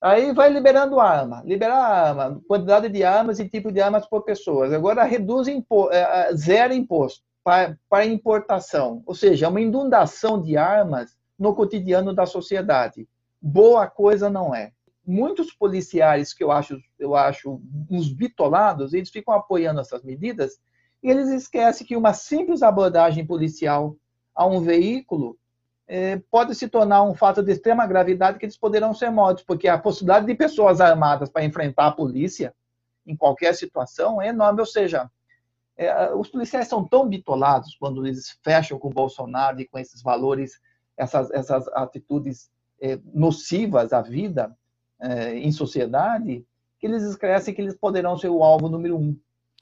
Aí 0.00 0.32
vai 0.32 0.48
liberando 0.48 1.00
arma, 1.00 1.42
liberar 1.44 1.76
arma, 1.76 2.40
quantidade 2.46 2.88
de 2.88 3.02
armas 3.02 3.40
e 3.40 3.48
tipo 3.48 3.72
de 3.72 3.80
armas 3.80 4.06
por 4.06 4.22
pessoas. 4.22 4.72
Agora 4.72 5.02
reduz 5.02 5.48
impo 5.48 5.90
é, 5.90 6.32
zero 6.34 6.72
imposto 6.72 7.22
para, 7.42 7.76
para 7.88 8.06
importação, 8.06 9.02
ou 9.06 9.14
seja, 9.14 9.48
uma 9.48 9.60
inundação 9.60 10.40
de 10.40 10.56
armas 10.56 11.16
no 11.38 11.54
cotidiano 11.54 12.14
da 12.14 12.26
sociedade. 12.26 13.08
Boa 13.40 13.86
coisa 13.86 14.28
não 14.28 14.54
é. 14.54 14.72
Muitos 15.06 15.52
policiais 15.52 16.34
que 16.34 16.44
eu 16.44 16.52
acho, 16.52 16.78
eu 16.98 17.16
acho 17.16 17.60
uns 17.90 18.12
bitolados, 18.12 18.92
eles 18.92 19.10
ficam 19.10 19.32
apoiando 19.32 19.80
essas 19.80 20.02
medidas 20.02 20.58
e 21.02 21.10
eles 21.10 21.28
esquecem 21.28 21.86
que 21.86 21.96
uma 21.96 22.12
simples 22.12 22.62
abordagem 22.62 23.24
policial 23.24 23.96
a 24.34 24.44
um 24.46 24.60
veículo 24.60 25.36
é, 25.36 25.37
pode 26.30 26.54
se 26.54 26.68
tornar 26.68 27.02
um 27.02 27.14
fato 27.14 27.42
de 27.42 27.50
extrema 27.50 27.86
gravidade 27.86 28.38
que 28.38 28.44
eles 28.44 28.56
poderão 28.56 28.92
ser 28.92 29.10
mortos, 29.10 29.42
porque 29.42 29.68
a 29.68 29.78
possibilidade 29.78 30.26
de 30.26 30.34
pessoas 30.34 30.80
armadas 30.80 31.30
para 31.30 31.44
enfrentar 31.44 31.86
a 31.86 31.92
polícia 31.92 32.54
em 33.06 33.16
qualquer 33.16 33.54
situação 33.54 34.20
é 34.20 34.28
enorme. 34.28 34.60
Ou 34.60 34.66
seja, 34.66 35.10
é, 35.78 36.12
os 36.12 36.28
policiais 36.28 36.68
são 36.68 36.84
tão 36.84 37.08
bitolados 37.08 37.76
quando 37.78 38.04
eles 38.04 38.38
fecham 38.42 38.78
com 38.78 38.88
o 38.88 38.92
Bolsonaro 38.92 39.60
e 39.60 39.66
com 39.66 39.78
esses 39.78 40.02
valores, 40.02 40.60
essas, 40.96 41.30
essas 41.30 41.68
atitudes 41.68 42.50
é, 42.80 42.98
nocivas 43.14 43.92
à 43.92 44.02
vida 44.02 44.54
é, 45.00 45.38
em 45.38 45.52
sociedade, 45.52 46.44
que 46.78 46.86
eles 46.86 47.02
esquecem 47.02 47.54
que 47.54 47.62
eles 47.62 47.76
poderão 47.76 48.16
ser 48.16 48.28
o 48.28 48.42
alvo 48.42 48.68
número 48.68 48.96
um. 48.98 49.16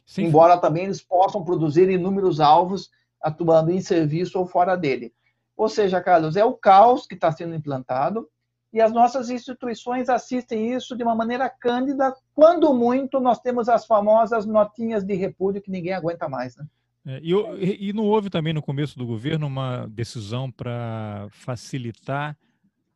Sim. 0.07 0.25
Embora 0.25 0.59
também 0.59 0.85
eles 0.85 1.03
possam 1.03 1.45
produzir 1.45 1.89
inúmeros 1.91 2.41
alvos 2.41 2.91
atuando 3.21 3.71
em 3.71 3.81
serviço 3.81 4.39
ou 4.39 4.47
fora 4.47 4.77
dele. 4.77 5.13
Ou 5.57 5.69
seja, 5.69 6.01
Carlos, 6.01 6.37
é 6.37 6.45
o 6.45 6.53
caos 6.53 7.07
que 7.07 7.15
está 7.15 7.33
sendo 7.33 7.55
implantado 7.55 8.29
e 8.73 8.81
as 8.81 8.93
nossas 8.93 9.31
instituições 9.31 10.09
assistem 10.09 10.75
isso 10.75 10.97
de 10.97 11.03
uma 11.03 11.15
maneira 11.15 11.49
cândida. 11.49 12.15
Quando 12.35 12.75
muito, 12.75 13.19
nós 13.21 13.41
temos 13.41 13.69
as 13.69 13.87
famosas 13.87 14.45
notinhas 14.45 15.03
de 15.03 15.15
repúdio 15.15 15.63
que 15.63 15.71
ninguém 15.71 15.95
aguenta 15.95 16.29
mais. 16.29 16.57
Né? 16.57 16.67
É, 17.07 17.21
e, 17.23 17.89
e 17.89 17.93
não 17.93 18.05
houve 18.05 18.29
também 18.29 18.53
no 18.53 18.61
começo 18.61 18.99
do 18.99 19.07
governo 19.07 19.47
uma 19.47 19.87
decisão 19.87 20.51
para 20.51 21.29
facilitar 21.31 22.37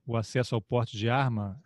o 0.06 0.16
acesso 0.16 0.54
ao 0.54 0.60
porte 0.60 0.96
de 0.96 1.08
arma 1.08 1.58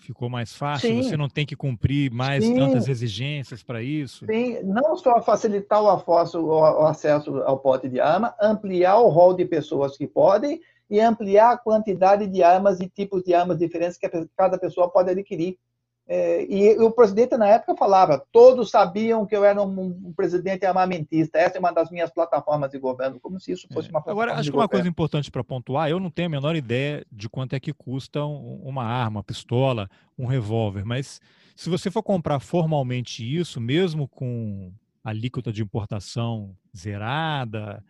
ficou 0.00 0.28
mais 0.28 0.54
fácil? 0.54 0.88
Sim. 0.88 1.02
Você 1.02 1.16
não 1.16 1.28
tem 1.28 1.46
que 1.46 1.54
cumprir 1.54 2.10
mais 2.10 2.44
Sim. 2.44 2.56
tantas 2.56 2.88
exigências 2.88 3.62
para 3.62 3.82
isso? 3.82 4.26
Sim, 4.26 4.62
não 4.64 4.96
só 4.96 5.20
facilitar 5.22 5.82
o, 5.82 5.88
afosso, 5.88 6.40
o 6.40 6.86
acesso 6.86 7.38
ao 7.42 7.58
pote 7.58 7.88
de 7.88 8.00
arma, 8.00 8.34
ampliar 8.40 8.98
o 8.98 9.08
rol 9.08 9.34
de 9.34 9.44
pessoas 9.44 9.96
que 9.96 10.06
podem 10.06 10.60
e 10.88 11.00
ampliar 11.00 11.52
a 11.52 11.56
quantidade 11.56 12.26
de 12.26 12.42
armas 12.42 12.80
e 12.80 12.88
tipos 12.88 13.22
de 13.22 13.32
armas 13.32 13.58
diferentes 13.58 13.96
que 13.96 14.08
cada 14.36 14.58
pessoa 14.58 14.90
pode 14.90 15.10
adquirir. 15.10 15.56
É, 16.12 16.44
e 16.52 16.76
o 16.80 16.90
presidente, 16.90 17.36
na 17.36 17.46
época, 17.46 17.76
falava: 17.76 18.20
todos 18.32 18.68
sabiam 18.68 19.24
que 19.24 19.36
eu 19.36 19.44
era 19.44 19.62
um, 19.62 19.80
um, 19.80 20.12
presidente 20.12 20.66
armamentista. 20.66 21.38
Essa 21.38 21.56
é 21.56 21.60
uma 21.60 21.70
das 21.70 21.88
minhas 21.88 22.10
plataformas 22.10 22.68
de 22.72 22.80
governo, 22.80 23.20
como 23.20 23.38
se 23.38 23.52
isso 23.52 23.68
fosse 23.72 23.86
é. 23.86 23.90
uma 23.92 24.02
plataforma. 24.02 24.22
Agora, 24.24 24.40
acho 24.40 24.50
que 24.50 24.56
uma 24.56 24.68
coisa 24.68 24.88
importante 24.88 25.30
para 25.30 25.44
pontuar: 25.44 25.88
eu 25.88 26.00
não 26.00 26.10
tenho 26.10 26.26
a 26.26 26.30
menor 26.30 26.56
ideia 26.56 27.06
de 27.12 27.28
quanto 27.28 27.54
é 27.54 27.60
que 27.60 27.72
custa 27.72 28.24
uma 28.24 28.82
arma, 28.82 29.18
uma 29.18 29.22
pistola, 29.22 29.88
um 30.18 30.26
revólver, 30.26 30.84
mas 30.84 31.20
se 31.54 31.70
você 31.70 31.92
for 31.92 32.02
comprar 32.02 32.40
formalmente 32.40 33.22
isso, 33.22 33.60
mesmo 33.60 34.08
com 34.08 34.72
a 35.04 35.10
alíquota 35.10 35.52
de 35.52 35.62
importação 35.62 36.56
zerada, 36.76 37.84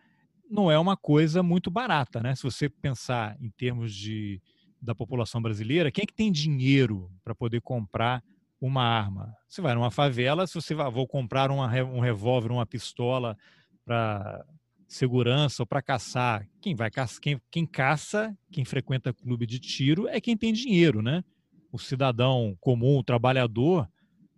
não 0.47 0.69
é 0.69 0.77
uma 0.77 0.95
coisa 0.95 1.41
muito 1.41 1.71
barata, 1.71 2.21
né? 2.21 2.35
Se 2.35 2.43
você 2.43 2.69
pensar 2.69 3.35
em 3.41 3.49
termos 3.49 3.95
de 3.95 4.39
da 4.81 4.95
população 4.95 5.41
brasileira, 5.41 5.91
quem 5.91 6.03
é 6.03 6.05
que 6.05 6.13
tem 6.13 6.31
dinheiro 6.31 7.11
para 7.23 7.35
poder 7.35 7.61
comprar 7.61 8.23
uma 8.61 8.83
arma. 8.83 9.35
Você 9.49 9.59
vai 9.59 9.73
numa 9.73 9.89
favela, 9.89 10.45
se 10.45 10.53
você 10.53 10.75
vai, 10.75 10.89
vou 10.91 11.07
comprar 11.07 11.49
uma, 11.49 11.65
um 11.83 11.99
revólver, 11.99 12.51
uma 12.51 12.65
pistola 12.65 13.35
para 13.83 14.45
segurança 14.87 15.63
ou 15.63 15.67
para 15.67 15.81
caçar. 15.81 16.47
Quem 16.61 16.75
vai 16.75 16.91
quem, 17.19 17.41
quem 17.49 17.65
caça, 17.65 18.37
quem 18.51 18.63
frequenta 18.63 19.11
clube 19.11 19.47
de 19.47 19.57
tiro 19.57 20.07
é 20.07 20.21
quem 20.21 20.37
tem 20.37 20.53
dinheiro, 20.53 21.01
né? 21.01 21.23
O 21.71 21.79
cidadão 21.79 22.55
comum, 22.59 22.99
o 22.99 23.03
trabalhador, 23.03 23.89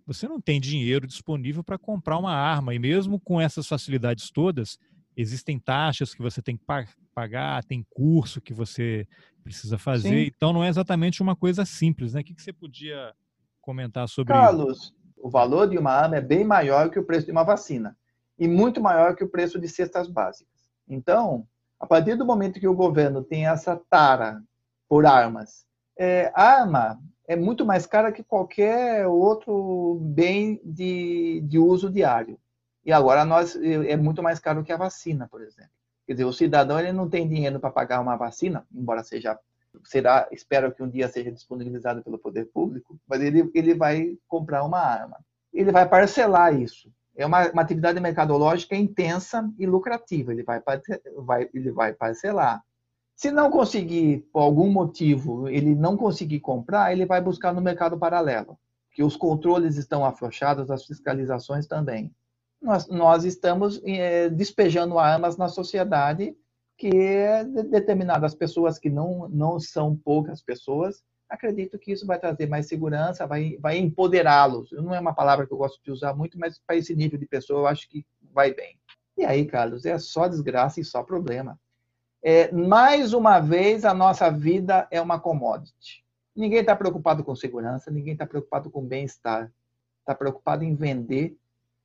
você 0.05 0.27
não 0.27 0.39
tem 0.39 0.61
dinheiro 0.61 1.05
disponível 1.05 1.63
para 1.63 1.77
comprar 1.77 2.17
uma 2.17 2.33
arma 2.33 2.73
e 2.73 2.79
mesmo 2.79 3.19
com 3.19 3.41
essas 3.41 3.67
facilidades 3.67 4.31
todas, 4.31 4.77
existem 5.15 5.59
taxas 5.59 6.13
que 6.13 6.21
você 6.21 6.41
tem 6.41 6.57
que 6.57 6.65
pagar, 7.13 7.63
tem 7.63 7.85
curso 7.89 8.41
que 8.41 8.53
você 8.53 9.07
precisa 9.43 9.77
fazer. 9.77 10.09
Sim. 10.09 10.31
Então 10.35 10.53
não 10.53 10.63
é 10.63 10.69
exatamente 10.69 11.21
uma 11.21 11.35
coisa 11.35 11.65
simples, 11.65 12.13
né? 12.13 12.21
O 12.21 12.23
que, 12.23 12.33
você 12.37 12.53
podia 12.53 13.13
comentar 13.61 14.07
sobre 14.07 14.33
Carlos, 14.33 14.77
isso? 14.77 14.91
Carlos, 14.91 15.03
o 15.17 15.29
valor 15.29 15.69
de 15.69 15.77
uma 15.77 15.91
arma 15.91 16.17
é 16.17 16.21
bem 16.21 16.43
maior 16.43 16.89
que 16.89 16.99
o 16.99 17.03
preço 17.03 17.25
de 17.25 17.31
uma 17.31 17.43
vacina 17.43 17.95
e 18.37 18.47
muito 18.47 18.81
maior 18.81 19.15
que 19.15 19.23
o 19.23 19.29
preço 19.29 19.59
de 19.59 19.67
cestas 19.67 20.09
básicas. 20.09 20.51
Então, 20.87 21.47
a 21.79 21.85
partir 21.85 22.15
do 22.15 22.25
momento 22.25 22.59
que 22.59 22.67
o 22.67 22.75
governo 22.75 23.23
tem 23.23 23.47
essa 23.47 23.75
tara 23.89 24.41
por 24.87 25.05
armas, 25.05 25.65
é, 25.97 26.31
arma 26.35 26.99
é 27.27 27.35
muito 27.35 27.65
mais 27.65 27.85
cara 27.85 28.11
que 28.11 28.23
qualquer 28.23 29.07
outro 29.07 29.99
bem 30.01 30.59
de, 30.63 31.41
de 31.47 31.57
uso 31.57 31.89
diário. 31.89 32.37
E 32.85 32.91
agora 32.91 33.23
nós 33.23 33.55
é 33.55 33.95
muito 33.95 34.21
mais 34.21 34.39
caro 34.39 34.63
que 34.63 34.71
a 34.71 34.77
vacina, 34.77 35.27
por 35.29 35.41
exemplo. 35.41 35.71
Quer 36.05 36.13
dizer, 36.13 36.25
o 36.25 36.33
cidadão 36.33 36.79
ele 36.79 36.91
não 36.91 37.09
tem 37.09 37.27
dinheiro 37.27 37.59
para 37.59 37.71
pagar 37.71 38.01
uma 38.01 38.17
vacina, 38.17 38.65
embora 38.73 39.03
seja 39.03 39.39
será, 39.85 40.27
espero 40.31 40.71
que 40.71 40.83
um 40.83 40.89
dia 40.89 41.07
seja 41.07 41.31
disponibilizado 41.31 42.03
pelo 42.03 42.19
poder 42.19 42.45
público, 42.45 42.99
mas 43.07 43.21
ele, 43.21 43.49
ele 43.55 43.73
vai 43.73 44.17
comprar 44.27 44.63
uma 44.63 44.79
arma. 44.79 45.17
Ele 45.51 45.71
vai 45.71 45.87
parcelar 45.87 46.53
isso. 46.53 46.91
É 47.15 47.25
uma, 47.25 47.49
uma 47.51 47.61
atividade 47.61 47.99
mercadológica 47.99 48.75
intensa 48.75 49.49
e 49.57 49.65
lucrativa. 49.65 50.31
Ele 50.31 50.43
vai, 50.43 50.61
vai, 51.17 51.49
ele 51.53 51.71
vai 51.71 51.93
parcelar. 51.93 52.63
Se 53.15 53.31
não 53.31 53.49
conseguir, 53.49 54.27
por 54.31 54.41
algum 54.41 54.69
motivo, 54.69 55.47
ele 55.47 55.73
não 55.73 55.95
conseguir 55.95 56.39
comprar, 56.39 56.91
ele 56.91 57.05
vai 57.05 57.21
buscar 57.21 57.53
no 57.53 57.61
mercado 57.61 57.97
paralelo, 57.97 58.59
que 58.91 59.03
os 59.03 59.15
controles 59.15 59.77
estão 59.77 60.03
afrouxados, 60.03 60.69
as 60.69 60.85
fiscalizações 60.85 61.67
também 61.67 62.13
nós, 62.63 62.87
nós 62.87 63.25
estamos 63.25 63.81
é, 63.85 64.29
despejando 64.29 64.97
armas 64.97 65.37
na 65.37 65.49
sociedade 65.49 66.35
que 66.77 66.89
determinadas 67.69 68.33
pessoas, 68.33 68.79
que 68.79 68.89
não, 68.89 69.29
não 69.29 69.59
são 69.59 69.95
poucas 69.95 70.41
pessoas, 70.41 71.03
acredito 71.29 71.77
que 71.77 71.91
isso 71.91 72.05
vai 72.05 72.19
trazer 72.19 72.47
mais 72.47 72.67
segurança, 72.67 73.27
vai, 73.27 73.57
vai 73.59 73.77
empoderá-los. 73.77 74.71
Não 74.71 74.93
é 74.93 74.99
uma 74.99 75.13
palavra 75.13 75.45
que 75.45 75.53
eu 75.53 75.57
gosto 75.57 75.81
de 75.83 75.91
usar 75.91 76.13
muito, 76.13 76.37
mas 76.39 76.59
para 76.65 76.75
esse 76.75 76.95
nível 76.95 77.19
de 77.19 77.25
pessoa 77.25 77.61
eu 77.61 77.67
acho 77.67 77.87
que 77.89 78.05
vai 78.33 78.53
bem. 78.53 78.79
E 79.17 79.23
aí, 79.23 79.45
Carlos, 79.45 79.85
é 79.85 79.97
só 79.99 80.27
desgraça 80.27 80.79
e 80.79 80.85
só 80.85 81.03
problema. 81.03 81.59
É, 82.23 82.51
mais 82.51 83.13
uma 83.13 83.39
vez, 83.39 83.85
a 83.85 83.93
nossa 83.93 84.29
vida 84.31 84.87
é 84.89 84.99
uma 84.99 85.19
commodity. 85.19 86.03
Ninguém 86.35 86.61
está 86.61 86.75
preocupado 86.75 87.23
com 87.23 87.35
segurança, 87.35 87.91
ninguém 87.91 88.13
está 88.13 88.25
preocupado 88.25 88.71
com 88.71 88.83
bem-estar. 88.83 89.51
Está 89.99 90.15
preocupado 90.15 90.63
em 90.63 90.75
vender 90.75 91.37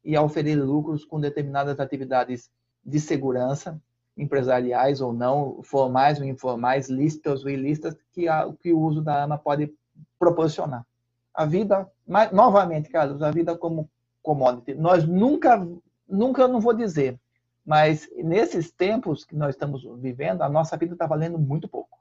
e 0.04 0.16
a 0.16 0.22
oferir 0.22 0.56
lucros 0.56 1.04
com 1.04 1.20
determinadas 1.20 1.78
atividades 1.80 2.50
de 2.84 2.98
segurança, 3.00 3.80
empresariais 4.16 5.00
ou 5.00 5.12
não, 5.12 5.62
formais 5.62 6.18
ou 6.18 6.24
informais, 6.24 6.88
lícitas 6.88 7.44
ou 7.44 7.50
ilícitas, 7.50 7.96
que, 8.12 8.28
a, 8.28 8.52
que 8.60 8.72
o 8.72 8.80
uso 8.80 9.00
da 9.00 9.22
arma 9.22 9.38
pode 9.38 9.72
proporcionar. 10.18 10.84
A 11.32 11.44
vida, 11.44 11.88
mas, 12.06 12.32
novamente, 12.32 12.88
Carlos, 12.88 13.22
a 13.22 13.30
vida 13.30 13.56
como 13.56 13.88
commodity. 14.22 14.74
Nós 14.74 15.06
nunca, 15.06 15.66
nunca 16.08 16.48
não 16.48 16.60
vou 16.60 16.74
dizer, 16.74 17.18
mas 17.64 18.08
nesses 18.16 18.70
tempos 18.72 19.24
que 19.24 19.36
nós 19.36 19.50
estamos 19.50 19.84
vivendo, 20.00 20.42
a 20.42 20.48
nossa 20.48 20.76
vida 20.76 20.94
está 20.94 21.06
valendo 21.06 21.38
muito 21.38 21.68
pouco. 21.68 21.98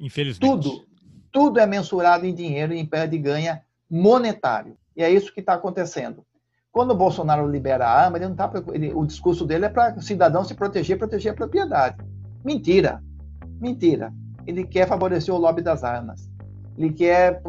Infelizmente. 0.00 0.48
Tudo, 0.48 0.86
tudo 1.32 1.58
é 1.58 1.66
mensurado 1.66 2.26
em 2.26 2.34
dinheiro 2.34 2.72
e 2.72 2.78
em 2.78 2.86
pé 2.86 3.06
de 3.06 3.18
ganha 3.18 3.62
monetário. 3.90 4.76
E 4.96 5.02
é 5.02 5.10
isso 5.10 5.32
que 5.32 5.40
está 5.40 5.54
acontecendo. 5.54 6.24
Quando 6.72 6.92
o 6.92 6.96
Bolsonaro 6.96 7.50
libera 7.50 7.84
a 7.84 8.04
arma, 8.04 8.16
ele 8.16 8.28
não 8.28 8.36
tá, 8.36 8.50
ele, 8.72 8.92
o 8.94 9.04
discurso 9.04 9.44
dele 9.44 9.64
é 9.64 9.68
para 9.68 9.98
o 9.98 10.02
cidadão 10.02 10.44
se 10.44 10.54
proteger, 10.54 10.96
proteger 10.96 11.32
a 11.32 11.34
propriedade. 11.34 11.96
Mentira. 12.44 13.02
Mentira. 13.60 14.12
Ele 14.46 14.64
quer 14.64 14.86
favorecer 14.86 15.34
o 15.34 15.38
lobby 15.38 15.62
das 15.62 15.82
armas. 15.82 16.30
Ele 16.78 16.92
quer 16.92 17.42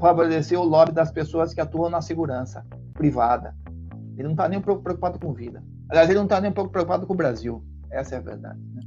favorecer 0.00 0.58
o 0.58 0.64
lobby 0.64 0.92
das 0.92 1.12
pessoas 1.12 1.54
que 1.54 1.60
atuam 1.60 1.88
na 1.88 2.02
segurança 2.02 2.66
privada. 2.94 3.54
Ele 4.14 4.24
não 4.24 4.32
está 4.32 4.48
nem 4.48 4.60
preocupado 4.60 5.20
com 5.20 5.32
vida. 5.32 5.62
Aliás, 5.88 6.08
ele 6.08 6.18
não 6.18 6.24
está 6.24 6.40
nem 6.40 6.50
preocupado 6.50 7.06
com 7.06 7.14
o 7.14 7.16
Brasil. 7.16 7.64
Essa 7.90 8.16
é 8.16 8.18
a 8.18 8.20
verdade. 8.20 8.58
Né? 8.74 8.82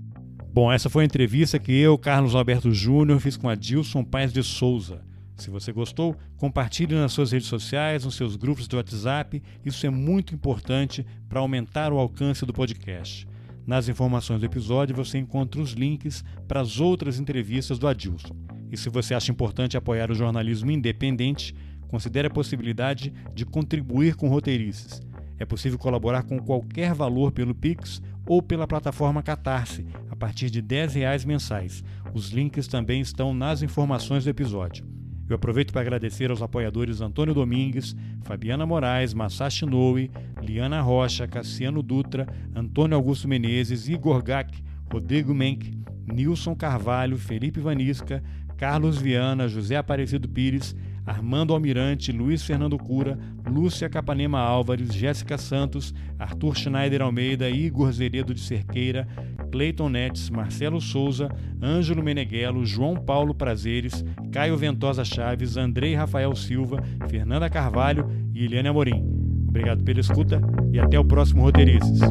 Bom, 0.53 0.71
essa 0.71 0.89
foi 0.89 1.03
a 1.03 1.05
entrevista 1.05 1.57
que 1.57 1.71
eu, 1.79 1.97
Carlos 1.97 2.35
Alberto 2.35 2.71
Júnior, 2.71 3.19
fiz 3.19 3.37
com 3.37 3.47
a 3.47 3.55
Dilson 3.55 4.03
Paes 4.03 4.33
de 4.33 4.43
Souza. 4.43 5.06
Se 5.37 5.51
você 5.51 5.71
gostou, 5.71 6.15
compartilhe 6.35 6.95
nas 6.95 7.13
suas 7.13 7.31
redes 7.31 7.47
sociais, 7.47 8.03
nos 8.03 8.15
seus 8.15 8.35
grupos 8.35 8.67
de 8.67 8.75
WhatsApp. 8.75 9.41
Isso 9.63 9.85
é 9.85 9.89
muito 9.89 10.33
importante 10.33 11.05
para 11.29 11.39
aumentar 11.39 11.93
o 11.93 11.99
alcance 11.99 12.43
do 12.43 12.51
podcast. 12.51 13.27
Nas 13.65 13.87
informações 13.87 14.39
do 14.39 14.45
episódio 14.47 14.95
você 14.95 15.19
encontra 15.19 15.61
os 15.61 15.73
links 15.73 16.23
para 16.47 16.59
as 16.59 16.79
outras 16.79 17.19
entrevistas 17.19 17.77
do 17.77 17.87
Adilson. 17.87 18.35
E 18.71 18.75
se 18.75 18.89
você 18.89 19.13
acha 19.13 19.31
importante 19.31 19.77
apoiar 19.77 20.09
o 20.09 20.15
jornalismo 20.15 20.71
independente, 20.71 21.53
considere 21.87 22.27
a 22.27 22.31
possibilidade 22.31 23.13
de 23.33 23.45
contribuir 23.45 24.15
com 24.15 24.27
roteirices. 24.27 25.01
É 25.37 25.45
possível 25.45 25.77
colaborar 25.77 26.23
com 26.23 26.39
qualquer 26.39 26.95
valor 26.95 27.31
pelo 27.31 27.53
Pix 27.53 28.01
ou 28.25 28.41
pela 28.41 28.67
plataforma 28.67 29.21
Catarse, 29.21 29.85
a 30.09 30.15
partir 30.15 30.49
de 30.49 30.59
R$ 30.59 30.87
10 30.87 31.25
mensais. 31.25 31.83
Os 32.11 32.29
links 32.29 32.67
também 32.67 33.01
estão 33.01 33.33
nas 33.35 33.61
informações 33.61 34.23
do 34.23 34.29
episódio. 34.31 34.96
Eu 35.29 35.35
aproveito 35.35 35.73
para 35.73 35.81
agradecer 35.81 36.29
aos 36.29 36.41
apoiadores 36.41 37.01
Antônio 37.01 37.33
Domingues, 37.33 37.95
Fabiana 38.23 38.65
Moraes, 38.65 39.13
Masashi 39.13 39.65
Noe, 39.65 40.09
Liana 40.41 40.81
Rocha, 40.81 41.27
Cassiano 41.27 41.83
Dutra, 41.83 42.25
Antônio 42.55 42.95
Augusto 42.95 43.27
Menezes, 43.27 43.89
Igor 43.89 44.23
Gack, 44.23 44.63
Rodrigo 44.91 45.33
Menck, 45.33 45.73
Nilson 46.05 46.55
Carvalho, 46.55 47.17
Felipe 47.17 47.59
Vanisca, 47.59 48.23
Carlos 48.57 48.97
Viana, 48.97 49.47
José 49.49 49.75
Aparecido 49.75 50.29
Pires, 50.29 50.75
Armando 51.07 51.53
Almirante, 51.53 52.11
Luiz 52.11 52.43
Fernando 52.43 52.77
Cura, 52.77 53.17
Lúcia 53.49 53.89
Capanema 53.89 54.39
Álvares, 54.39 54.93
Jéssica 54.93 55.37
Santos, 55.37 55.93
Arthur 56.19 56.57
Schneider 56.57 57.01
Almeida, 57.01 57.49
Igor 57.49 57.93
Zeredo 57.93 58.33
de 58.33 58.41
Cerqueira, 58.41 59.07
Cleiton 59.49 59.87
Netes, 59.87 60.29
Marcelo 60.29 60.81
Souza, 60.81 61.29
Ângelo 61.63 62.03
Meneghello, 62.03 62.65
João 62.65 62.95
Paulo 62.95 63.33
Prazeres, 63.33 64.03
Caio 64.33 64.57
Ventosa 64.57 65.05
Chaves, 65.05 65.55
Andrei 65.55 65.95
Rafael 65.95 66.35
Silva, 66.35 66.83
Fernanda 67.07 67.49
Carvalho 67.49 68.09
e 68.33 68.43
Eliane 68.43 68.67
Amorim. 68.67 69.01
Obrigado 69.47 69.83
pela 69.83 70.01
escuta 70.01 70.41
e 70.73 70.79
até 70.79 70.99
o 70.99 71.05
próximo 71.05 71.41
Roteirices. 71.41 72.01